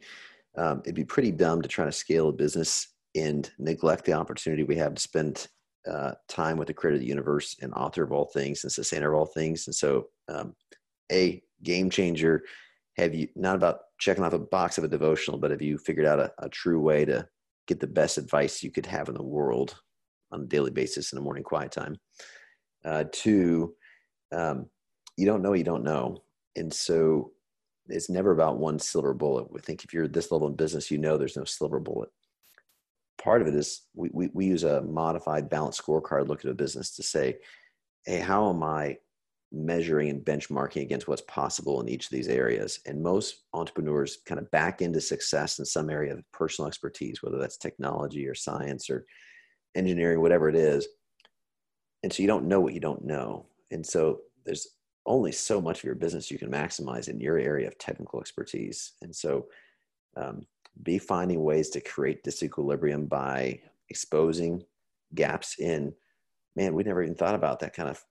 [0.57, 4.64] Um, it'd be pretty dumb to try to scale a business and neglect the opportunity
[4.64, 5.48] we have to spend
[5.90, 9.12] uh, time with the creator of the universe and author of all things and sustainer
[9.12, 9.66] of all things.
[9.66, 10.55] And so, um,
[11.11, 12.42] a game changer.
[12.96, 16.07] Have you not about checking off a box of a devotional, but have you figured
[16.07, 17.26] out a, a true way to
[17.66, 19.76] get the best advice you could have in the world
[20.30, 21.96] on a daily basis in the morning quiet time?
[22.84, 23.74] Uh, two,
[24.32, 24.66] um,
[25.16, 26.22] you don't know you don't know.
[26.56, 27.32] And so
[27.88, 29.52] it's never about one silver bullet.
[29.52, 32.10] We think if you're this level in business, you know there's no silver bullet.
[33.22, 36.54] Part of it is we, we, we use a modified balance scorecard look at a
[36.54, 37.38] business to say,
[38.04, 38.98] hey, how am I
[39.52, 42.80] measuring and benchmarking against what's possible in each of these areas.
[42.86, 47.38] And most entrepreneurs kind of back into success in some area of personal expertise, whether
[47.38, 49.04] that's technology or science or
[49.74, 50.88] engineering, whatever it is.
[52.02, 53.46] And so you don't know what you don't know.
[53.70, 54.66] And so there's
[55.07, 58.92] only so much of your business you can maximize in your area of technical expertise.
[59.03, 59.46] And so
[60.16, 60.46] um,
[60.82, 64.64] be finding ways to create disequilibrium by exposing
[65.14, 65.92] gaps in,
[66.57, 68.03] man, we never even thought about that kind of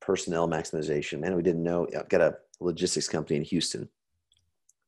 [0.00, 1.20] personnel maximization.
[1.20, 1.88] Man, we didn't know.
[1.98, 3.88] I've got a logistics company in Houston.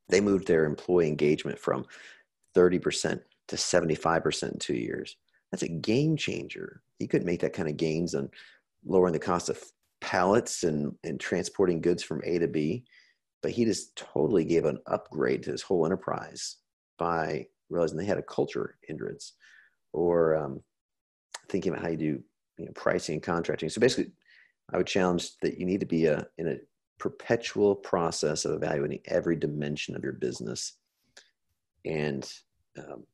[0.09, 1.87] They moved their employee engagement from
[2.55, 5.17] 30% to 75% in two years.
[5.51, 6.83] That's a game changer.
[6.99, 8.31] You could make that kind of gains on
[8.87, 9.63] lowering the cost of
[10.01, 12.85] pallets and, and transporting goods from A to B.
[13.43, 16.57] But he just totally gave an upgrade to his whole enterprise
[16.99, 19.35] by realizing they had a culture hindrance
[19.93, 20.61] or um,
[21.49, 22.23] thinking about how you do
[22.59, 23.69] you know, pricing and contracting.
[23.69, 24.13] So basically,
[24.73, 26.57] I would challenge that you need to be a, in a
[26.99, 30.75] perpetual process of evaluating every dimension of your business
[31.85, 32.31] and
[32.77, 33.05] um,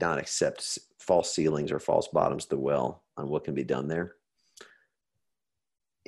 [0.00, 3.88] not accept false ceilings or false bottoms to the well on what can be done
[3.88, 4.16] there.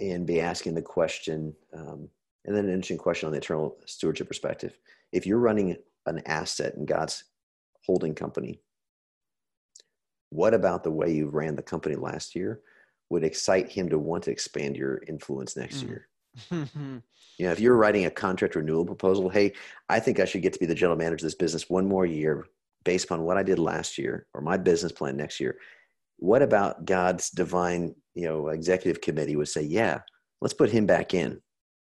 [0.02, 2.08] And be asking the question, um,
[2.44, 4.76] and then an interesting question on the eternal stewardship perspective.
[5.12, 5.76] If you're running
[6.06, 7.24] an asset in God's
[7.86, 8.60] holding company,
[10.30, 12.60] what about the way you ran the company last year
[13.12, 15.88] would excite him to want to expand your influence next mm.
[15.88, 16.08] year.
[16.50, 19.52] you know, if you're writing a contract renewal proposal, hey,
[19.88, 22.06] I think I should get to be the general manager of this business one more
[22.06, 22.46] year
[22.84, 25.58] based upon what I did last year or my business plan next year.
[26.16, 30.00] What about God's divine, you know, executive committee would say, yeah,
[30.40, 31.40] let's put him back in.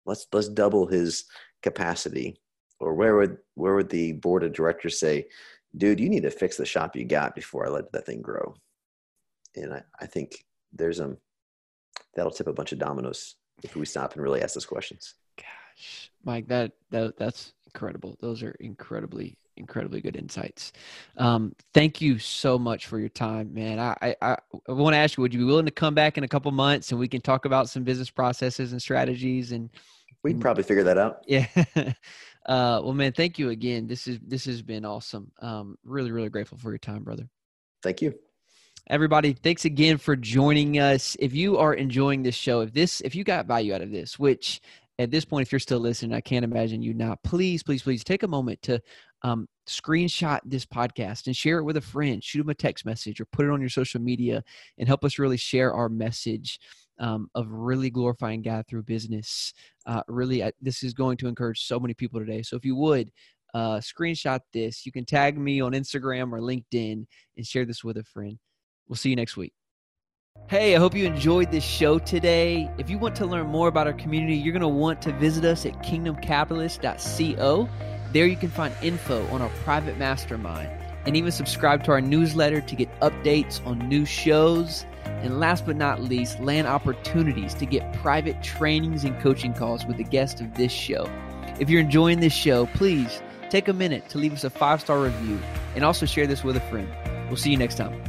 [0.05, 1.25] Let's let's double his
[1.61, 2.39] capacity.
[2.79, 5.27] Or where would where would the board of directors say,
[5.75, 8.55] dude, you need to fix the shop you got before I let that thing grow?
[9.55, 11.17] And I, I think there's a um,
[12.15, 15.15] that'll tip a bunch of dominoes if we stop and really ask those questions.
[15.37, 18.17] Gosh, Mike, that, that that's incredible.
[18.21, 20.71] Those are incredibly incredibly good insights.
[21.17, 23.79] Um, thank you so much for your time, man.
[23.79, 24.37] I, I,
[24.67, 26.51] I want to ask you, would you be willing to come back in a couple
[26.51, 29.69] months and we can talk about some business processes and strategies and
[30.23, 31.23] we can probably figure that out.
[31.27, 31.47] Yeah.
[32.45, 33.85] Uh, well, man, thank you again.
[33.85, 35.31] This is, this has been awesome.
[35.39, 37.29] Um, really, really grateful for your time, brother.
[37.83, 38.17] Thank you.
[38.89, 41.15] Everybody, thanks again for joining us.
[41.19, 44.17] If you are enjoying this show, if this, if you got value out of this,
[44.17, 44.61] which
[44.99, 47.23] at this point, if you're still listening, I can't imagine you not.
[47.23, 48.81] Please, please, please take a moment to
[49.23, 52.21] um, screenshot this podcast and share it with a friend.
[52.21, 54.43] Shoot them a text message or put it on your social media
[54.77, 56.59] and help us really share our message
[56.99, 59.53] um, of really glorifying God through business.
[59.85, 62.41] Uh, really, I, this is going to encourage so many people today.
[62.41, 63.09] So if you would,
[63.53, 64.85] uh, screenshot this.
[64.85, 67.05] You can tag me on Instagram or LinkedIn
[67.37, 68.37] and share this with a friend.
[68.87, 69.53] We'll see you next week.
[70.47, 72.69] Hey, I hope you enjoyed this show today.
[72.77, 75.45] If you want to learn more about our community, you're going to want to visit
[75.45, 77.69] us at kingdomcapitalist.co.
[78.11, 80.71] There you can find info on our private mastermind
[81.05, 84.85] and even subscribe to our newsletter to get updates on new shows.
[85.05, 89.97] And last but not least, land opportunities to get private trainings and coaching calls with
[89.97, 91.09] the guest of this show.
[91.59, 94.99] If you're enjoying this show, please take a minute to leave us a five star
[95.01, 95.39] review
[95.75, 96.89] and also share this with a friend.
[97.27, 98.01] We'll see you next time.